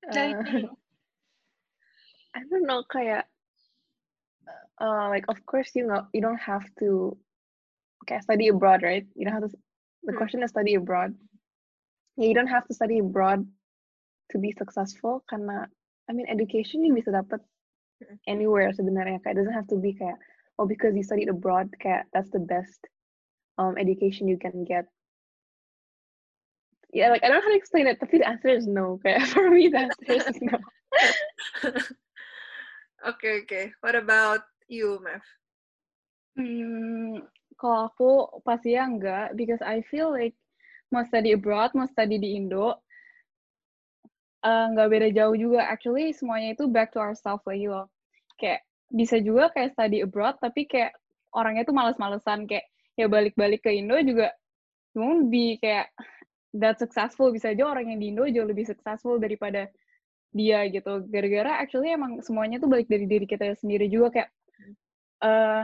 Uh, 0.06 0.70
I 2.32 2.40
don't 2.48 2.64
know, 2.64 2.86
kayak 2.86 3.26
uh, 4.80 5.06
like 5.10 5.26
of 5.28 5.38
course 5.46 5.70
you 5.74 5.86
know 5.86 6.06
you 6.10 6.22
don't 6.22 6.40
have 6.40 6.64
to 6.80 7.14
okay, 8.02 8.20
study 8.20 8.48
abroad, 8.48 8.82
right? 8.82 9.06
You 9.14 9.24
don't 9.24 9.34
have 9.34 9.50
to. 9.50 9.56
The 10.02 10.12
hmm. 10.12 10.18
question 10.18 10.42
is 10.42 10.50
study 10.50 10.74
abroad. 10.74 11.14
Yeah, 12.16 12.28
you 12.28 12.34
don't 12.34 12.50
have 12.50 12.66
to 12.68 12.74
study 12.74 12.98
abroad 12.98 13.46
to 14.30 14.38
be 14.38 14.52
successful. 14.52 15.24
Karena, 15.30 15.66
I 16.08 16.12
mean, 16.12 16.26
education 16.28 16.84
you 16.84 16.92
bisa 16.92 17.14
dapat 17.14 17.40
hmm. 18.02 18.18
anywhere 18.26 18.74
sebenarnya. 18.74 19.22
Kayak, 19.22 19.34
it 19.34 19.38
doesn't 19.38 19.56
have 19.56 19.70
to 19.70 19.78
be 19.78 19.94
kayak, 19.94 20.18
oh, 20.58 20.66
because 20.66 20.94
you 20.94 21.02
studied 21.02 21.30
abroad, 21.30 21.70
kayak 21.80 22.06
that's 22.12 22.30
the 22.30 22.42
best 22.42 22.82
um 23.60 23.76
education 23.78 24.28
you 24.28 24.36
can 24.36 24.64
get. 24.64 24.84
Yeah, 26.92 27.08
like 27.08 27.24
I 27.24 27.28
don't 27.28 27.40
know 27.40 27.48
how 27.48 27.54
to 27.54 27.56
explain 27.56 27.88
it. 27.88 28.00
Tapi 28.00 28.20
the 28.20 28.28
answer 28.28 28.52
is 28.52 28.68
no. 28.68 29.00
Kayak 29.00 29.24
for 29.32 29.48
me, 29.48 29.72
the 29.72 29.88
answer 29.88 30.12
is 30.28 30.38
no. 30.44 30.58
okay, 33.16 33.40
okay. 33.48 33.72
What 33.80 33.96
about 33.96 34.44
you, 34.68 35.00
Mev? 35.00 35.24
Hmm, 36.36 37.28
kalau 37.62 37.86
aku 37.86 38.42
pasti 38.42 38.74
ya 38.74 38.90
enggak, 38.90 39.38
because 39.38 39.62
I 39.62 39.86
feel 39.86 40.10
like 40.10 40.34
mau 40.90 41.06
study 41.06 41.38
abroad, 41.38 41.70
mau 41.78 41.86
study 41.86 42.18
di 42.18 42.34
Indo, 42.34 42.74
uh, 44.42 44.66
nggak 44.74 44.88
beda 44.90 45.08
jauh 45.14 45.36
juga. 45.38 45.70
Actually, 45.70 46.10
semuanya 46.10 46.58
itu 46.58 46.66
back 46.66 46.90
to 46.90 46.98
ourselves 46.98 47.46
lagi 47.46 47.70
loh. 47.70 47.86
Kayak 48.34 48.66
bisa 48.90 49.22
juga 49.22 49.54
kayak 49.54 49.78
study 49.78 50.02
abroad, 50.02 50.42
tapi 50.42 50.66
kayak 50.66 50.98
orangnya 51.30 51.62
tuh 51.62 51.76
males-malesan. 51.78 52.50
Kayak 52.50 52.66
ya 52.98 53.06
balik-balik 53.06 53.62
ke 53.62 53.70
Indo 53.78 53.94
juga 54.02 54.34
won't 54.98 55.30
be 55.30 55.62
kayak 55.62 55.94
that 56.58 56.82
successful. 56.82 57.30
Bisa 57.30 57.54
aja 57.54 57.62
orang 57.62 57.94
yang 57.94 58.02
di 58.02 58.10
Indo 58.10 58.26
jauh 58.26 58.50
lebih 58.50 58.66
successful 58.66 59.22
daripada 59.22 59.70
dia 60.34 60.66
gitu. 60.66 61.06
Gara-gara 61.06 61.62
actually 61.62 61.94
emang 61.94 62.18
semuanya 62.26 62.58
tuh 62.58 62.66
balik 62.66 62.90
dari 62.90 63.06
diri 63.06 63.24
kita 63.24 63.54
sendiri 63.54 63.86
juga 63.86 64.10
kayak 64.18 64.30
uh, 65.22 65.62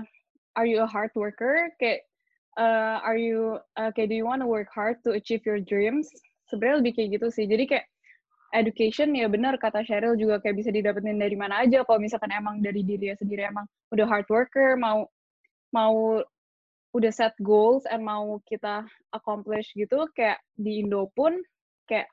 are 0.59 0.67
you 0.67 0.83
a 0.83 0.91
hard 0.91 1.15
worker? 1.15 1.71
Kayak 1.79 2.03
uh, 2.59 2.99
are 3.07 3.15
you 3.15 3.63
uh, 3.79 3.95
kayak 3.95 4.11
do 4.11 4.19
you 4.19 4.27
want 4.27 4.43
to 4.43 4.51
work 4.51 4.67
hard 4.75 4.99
to 5.07 5.15
achieve 5.15 5.47
your 5.47 5.63
dreams? 5.63 6.11
Sebenarnya 6.51 6.83
lebih 6.83 6.93
kayak 6.99 7.09
gitu 7.23 7.27
sih. 7.31 7.47
Jadi 7.47 7.65
kayak 7.71 7.87
education 8.59 9.15
ya 9.15 9.31
benar 9.31 9.55
kata 9.63 9.87
Cheryl 9.87 10.19
juga 10.19 10.43
kayak 10.43 10.59
bisa 10.59 10.75
didapetin 10.75 11.23
dari 11.23 11.39
mana 11.39 11.63
aja. 11.63 11.87
Kalau 11.87 12.03
misalkan 12.03 12.35
emang 12.35 12.59
dari 12.59 12.83
diri 12.83 13.15
sendiri 13.15 13.47
emang 13.47 13.71
udah 13.95 14.07
hard 14.11 14.27
worker 14.27 14.75
mau 14.75 15.07
mau 15.71 16.19
udah 16.97 17.13
set 17.13 17.37
goals 17.45 17.87
and 17.87 18.03
mau 18.03 18.43
kita 18.49 18.83
accomplish 19.15 19.71
gitu 19.79 20.09
kayak 20.17 20.43
di 20.57 20.83
Indo 20.83 21.13
pun 21.13 21.37
kayak 21.85 22.09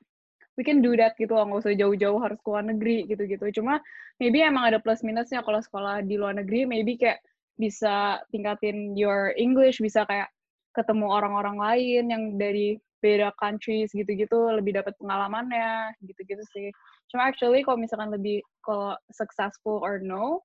we 0.60 0.62
can 0.62 0.84
do 0.84 0.94
that 0.94 1.18
gitu 1.18 1.34
loh. 1.34 1.48
Nggak 1.48 1.66
usah 1.66 1.74
jauh-jauh 1.74 2.20
harus 2.22 2.38
ke 2.38 2.48
luar 2.48 2.64
negeri 2.64 3.08
gitu-gitu. 3.10 3.60
Cuma 3.60 3.80
maybe 4.20 4.44
emang 4.44 4.68
ada 4.68 4.78
plus 4.78 5.00
minusnya 5.02 5.40
kalau 5.42 5.58
sekolah 5.58 6.04
di 6.04 6.20
luar 6.20 6.36
negeri. 6.36 6.68
Maybe 6.68 7.00
kayak 7.00 7.24
bisa 7.56 8.20
tingkatin 8.32 8.96
your 8.96 9.32
English, 9.36 9.80
bisa 9.80 10.04
kayak 10.08 10.28
ketemu 10.76 11.08
orang-orang 11.08 11.56
lain 11.56 12.04
yang 12.12 12.24
dari 12.36 12.76
beda 13.00 13.32
countries 13.40 13.92
gitu-gitu, 13.92 14.36
lebih 14.52 14.76
dapat 14.76 14.96
pengalamannya, 15.00 15.92
gitu-gitu 16.04 16.44
sih. 16.52 16.68
Cuma 17.12 17.28
actually 17.28 17.64
kalau 17.64 17.80
misalkan 17.80 18.12
lebih 18.12 18.44
kalau 18.64 18.96
successful 19.12 19.80
or 19.80 20.00
no, 20.00 20.44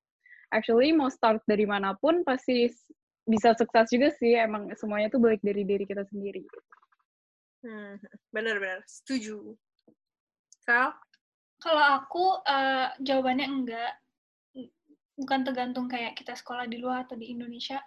actually 0.56 0.91
mau 0.91 1.12
start 1.12 1.43
dari 1.47 1.67
mana 1.67 1.95
pun 2.00 2.24
pasti 2.24 2.71
bisa 3.28 3.56
sukses 3.56 3.91
juga 3.91 4.12
sih. 4.15 4.36
Emang 4.39 4.71
semuanya 4.78 5.12
tuh 5.12 5.19
balik 5.19 5.41
dari 5.43 5.63
diri 5.67 5.84
kita 5.88 6.04
sendiri. 6.12 6.43
Hmm, 7.62 7.97
benar-benar 8.34 8.82
setuju. 8.88 9.56
Sal? 10.65 10.93
Kalau 11.62 12.02
aku 12.02 12.41
uh, 12.41 12.89
jawabannya 13.06 13.45
enggak 13.45 13.93
bukan 15.22 15.46
tergantung 15.46 15.86
kayak 15.86 16.18
kita 16.18 16.34
sekolah 16.34 16.66
di 16.66 16.82
luar 16.82 17.06
atau 17.06 17.16
di 17.16 17.30
Indonesia. 17.30 17.78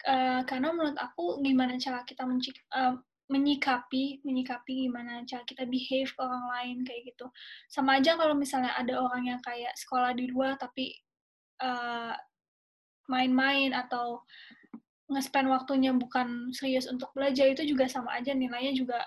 Uh, 0.00 0.40
karena 0.48 0.72
menurut 0.72 0.96
aku 0.96 1.44
gimana 1.44 1.76
cara 1.76 2.00
kita 2.08 2.24
mencik, 2.24 2.56
uh, 2.72 2.96
menyikapi 3.28 4.24
menyikapi 4.24 4.88
gimana 4.88 5.22
cara 5.28 5.44
kita 5.44 5.68
behave 5.68 6.08
ke 6.08 6.20
orang 6.24 6.44
lain 6.50 6.76
kayak 6.88 7.12
gitu. 7.14 7.28
Sama 7.68 8.00
aja 8.00 8.16
kalau 8.16 8.32
misalnya 8.34 8.72
ada 8.74 8.96
orang 8.96 9.28
yang 9.28 9.40
kayak 9.44 9.76
sekolah 9.76 10.16
di 10.16 10.26
luar 10.32 10.56
tapi 10.56 10.96
main 11.60 12.16
main-main 13.04 13.76
atau 13.76 14.24
nge-spend 15.10 15.50
waktunya 15.50 15.90
bukan 15.92 16.54
serius 16.54 16.86
untuk 16.86 17.10
belajar 17.12 17.50
itu 17.50 17.66
juga 17.66 17.90
sama 17.90 18.14
aja 18.16 18.30
nilainya 18.30 18.72
juga 18.72 19.02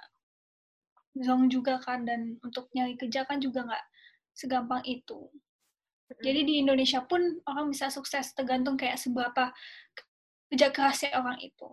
zong 1.15 1.47
juga 1.47 1.79
kan 1.79 2.03
dan 2.03 2.35
untuk 2.43 2.67
nyari 2.75 2.99
kerja 2.99 3.23
kan 3.23 3.39
juga 3.39 3.63
nggak 3.63 3.85
segampang 4.35 4.83
itu 4.83 5.31
jadi 6.19 6.41
di 6.43 6.61
Indonesia 6.61 7.01
pun 7.03 7.39
orang 7.47 7.71
bisa 7.71 7.87
sukses 7.89 8.35
tergantung 8.35 8.75
kayak 8.75 8.99
seberapa 8.99 9.49
kerja 10.51 10.69
kerasnya 10.69 11.11
orang 11.17 11.39
itu. 11.41 11.69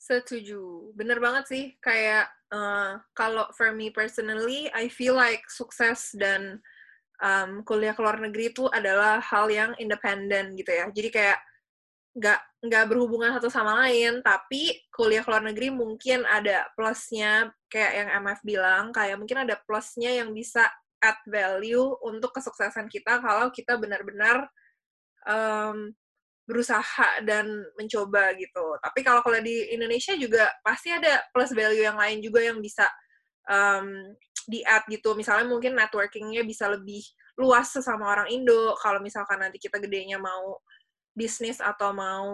Setuju, 0.00 0.90
bener 0.96 1.20
banget 1.20 1.44
sih. 1.46 1.64
Kayak 1.78 2.32
uh, 2.50 2.98
kalau 3.12 3.46
for 3.54 3.70
me 3.70 3.92
personally, 3.92 4.66
I 4.72 4.88
feel 4.88 5.14
like 5.14 5.44
sukses 5.52 6.10
dan 6.16 6.58
um, 7.20 7.62
kuliah 7.62 7.94
ke 7.94 8.00
luar 8.00 8.18
negeri 8.18 8.50
itu 8.50 8.66
adalah 8.72 9.20
hal 9.20 9.46
yang 9.52 9.70
independen 9.76 10.56
gitu 10.56 10.72
ya. 10.72 10.88
Jadi 10.90 11.08
kayak 11.12 11.38
nggak 12.10 12.40
nggak 12.66 12.84
berhubungan 12.90 13.30
satu 13.38 13.46
sama 13.46 13.86
lain, 13.86 14.18
tapi 14.24 14.82
kuliah 14.90 15.22
ke 15.22 15.30
luar 15.30 15.46
negeri 15.46 15.70
mungkin 15.70 16.26
ada 16.26 16.66
plusnya 16.74 17.54
kayak 17.70 17.92
yang 17.94 18.08
MF 18.26 18.40
bilang, 18.42 18.84
kayak 18.90 19.14
mungkin 19.14 19.46
ada 19.46 19.54
plusnya 19.62 20.10
yang 20.10 20.34
bisa 20.34 20.66
add 21.00 21.20
value 21.26 21.96
untuk 22.04 22.36
kesuksesan 22.36 22.86
kita 22.92 23.20
kalau 23.24 23.48
kita 23.52 23.76
benar-benar 23.80 24.48
um, 25.24 25.92
berusaha 26.44 27.22
dan 27.22 27.46
mencoba 27.78 28.34
gitu. 28.34 28.74
Tapi 28.82 29.00
kalau 29.06 29.22
kalau 29.22 29.38
di 29.38 29.70
Indonesia 29.70 30.18
juga 30.18 30.50
pasti 30.66 30.90
ada 30.90 31.22
plus 31.30 31.54
value 31.54 31.86
yang 31.86 31.94
lain 31.94 32.18
juga 32.18 32.42
yang 32.42 32.58
bisa 32.58 32.90
um, 33.46 34.14
di 34.50 34.66
add 34.66 34.84
gitu. 34.90 35.14
Misalnya 35.14 35.46
mungkin 35.46 35.78
networkingnya 35.78 36.42
bisa 36.42 36.66
lebih 36.66 37.00
luas 37.38 37.70
sesama 37.70 38.10
orang 38.10 38.28
Indo. 38.34 38.74
Kalau 38.82 38.98
misalkan 38.98 39.38
nanti 39.38 39.62
kita 39.62 39.78
gedenya 39.78 40.18
mau 40.18 40.58
bisnis 41.14 41.62
atau 41.62 41.94
mau 41.94 42.30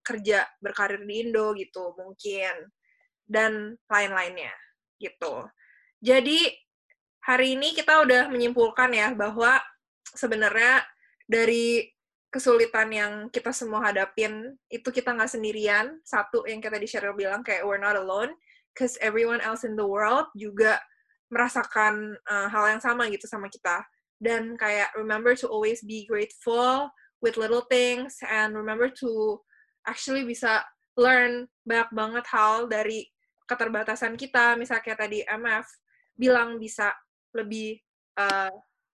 kerja 0.00 0.48
berkarir 0.64 1.04
di 1.04 1.28
Indo 1.28 1.52
gitu 1.56 1.92
mungkin 1.96 2.72
dan 3.28 3.76
lain-lainnya 3.88 4.52
gitu. 4.96 5.44
Jadi 6.00 6.67
hari 7.28 7.60
ini 7.60 7.76
kita 7.76 8.00
udah 8.08 8.32
menyimpulkan 8.32 8.88
ya 8.96 9.12
bahwa 9.12 9.60
sebenarnya 10.16 10.80
dari 11.28 11.84
kesulitan 12.32 12.88
yang 12.88 13.12
kita 13.28 13.52
semua 13.52 13.84
hadapin 13.84 14.56
itu 14.72 14.88
kita 14.88 15.12
nggak 15.12 15.28
sendirian. 15.28 16.00
Satu 16.08 16.48
yang 16.48 16.64
kita 16.64 16.80
di 16.80 16.88
Cheryl 16.88 17.12
bilang 17.12 17.44
kayak 17.44 17.68
we're 17.68 17.80
not 17.80 18.00
alone, 18.00 18.32
cause 18.72 18.96
everyone 19.04 19.44
else 19.44 19.68
in 19.68 19.76
the 19.76 19.84
world 19.84 20.32
juga 20.32 20.80
merasakan 21.28 22.16
uh, 22.24 22.48
hal 22.48 22.72
yang 22.72 22.80
sama 22.80 23.12
gitu 23.12 23.28
sama 23.28 23.52
kita. 23.52 23.84
Dan 24.16 24.56
kayak 24.56 24.96
remember 24.96 25.36
to 25.36 25.44
always 25.52 25.84
be 25.84 26.08
grateful 26.08 26.88
with 27.20 27.36
little 27.36 27.68
things 27.68 28.16
and 28.24 28.56
remember 28.56 28.88
to 28.88 29.36
actually 29.84 30.24
bisa 30.24 30.64
learn 30.96 31.44
banyak 31.68 31.92
banget 31.92 32.24
hal 32.32 32.64
dari 32.64 33.04
keterbatasan 33.44 34.16
kita. 34.16 34.56
Misalnya 34.56 34.84
kayak 34.84 35.00
tadi 35.04 35.20
MF 35.28 35.68
bilang 36.16 36.56
bisa 36.56 36.92
lebih 37.34 37.80
uh, 38.16 38.52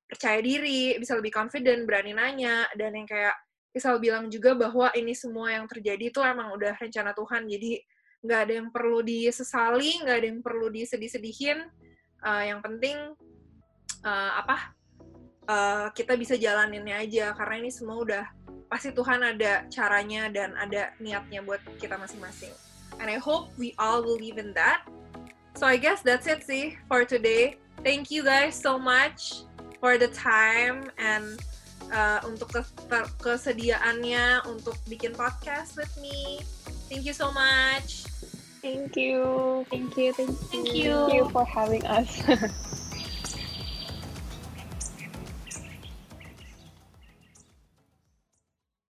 percaya 0.09 0.39
diri, 0.45 0.95
bisa 1.01 1.17
lebih 1.19 1.33
confident, 1.35 1.87
berani 1.89 2.13
nanya, 2.15 2.69
dan 2.79 2.95
yang 2.95 3.09
kayak 3.09 3.35
Isal 3.75 3.99
bilang 3.99 4.31
juga 4.31 4.55
bahwa 4.55 4.95
ini 4.95 5.19
semua 5.19 5.51
yang 5.51 5.67
terjadi 5.67 6.07
itu 6.07 6.23
emang 6.23 6.55
udah 6.55 6.79
rencana 6.79 7.11
Tuhan, 7.11 7.51
jadi 7.51 7.83
nggak 8.23 8.41
ada 8.47 8.53
yang 8.63 8.69
perlu 8.71 9.03
disesali, 9.03 9.99
nggak 9.99 10.17
ada 10.23 10.27
yang 10.31 10.41
perlu 10.47 10.71
disedih-sedihin. 10.71 11.59
Uh, 12.23 12.43
yang 12.47 12.63
penting 12.63 12.97
uh, 14.07 14.33
apa? 14.39 14.73
Uh, 15.45 15.87
kita 15.93 16.17
bisa 16.17 16.41
jalaninnya 16.41 17.05
aja 17.05 17.37
karena 17.37 17.67
ini 17.67 17.71
semua 17.75 18.01
udah 18.01 18.25
pasti 18.71 18.97
Tuhan 18.97 19.21
ada 19.21 19.69
caranya 19.69 20.33
dan 20.33 20.57
ada 20.57 20.95
niatnya 21.03 21.45
buat 21.45 21.61
kita 21.77 22.01
masing-masing. 22.01 22.55
And 23.03 23.11
I 23.11 23.19
hope 23.19 23.53
we 23.59 23.75
all 23.77 24.01
believe 24.01 24.39
in 24.39 24.55
that. 24.57 24.87
So 25.59 25.67
I 25.67 25.77
guess 25.77 26.01
that's 26.01 26.31
it 26.31 26.47
sih 26.47 26.79
for 26.89 27.05
today. 27.05 27.59
Thank 27.85 28.11
you 28.11 28.25
guys 28.25 28.57
so 28.57 28.81
much 28.81 29.45
for 29.77 30.01
the 30.01 30.09
time 30.09 30.89
and 30.97 31.37
uh, 31.93 32.25
untuk 32.25 32.49
kesediaannya 33.21 34.41
untuk 34.49 34.73
bikin 34.89 35.13
podcast 35.13 35.77
with 35.77 35.93
me. 36.01 36.41
Thank 36.89 37.05
you 37.05 37.13
so 37.13 37.29
much. 37.37 38.09
Thank 38.65 38.97
you. 38.97 39.69
Thank 39.69 39.93
you. 40.01 40.17
Thank 40.17 40.33
you. 40.33 40.41
Thank 40.49 40.73
you, 40.73 40.91
thank 40.97 41.13
you 41.13 41.25
for 41.29 41.45
having 41.45 41.85
us. 41.85 42.09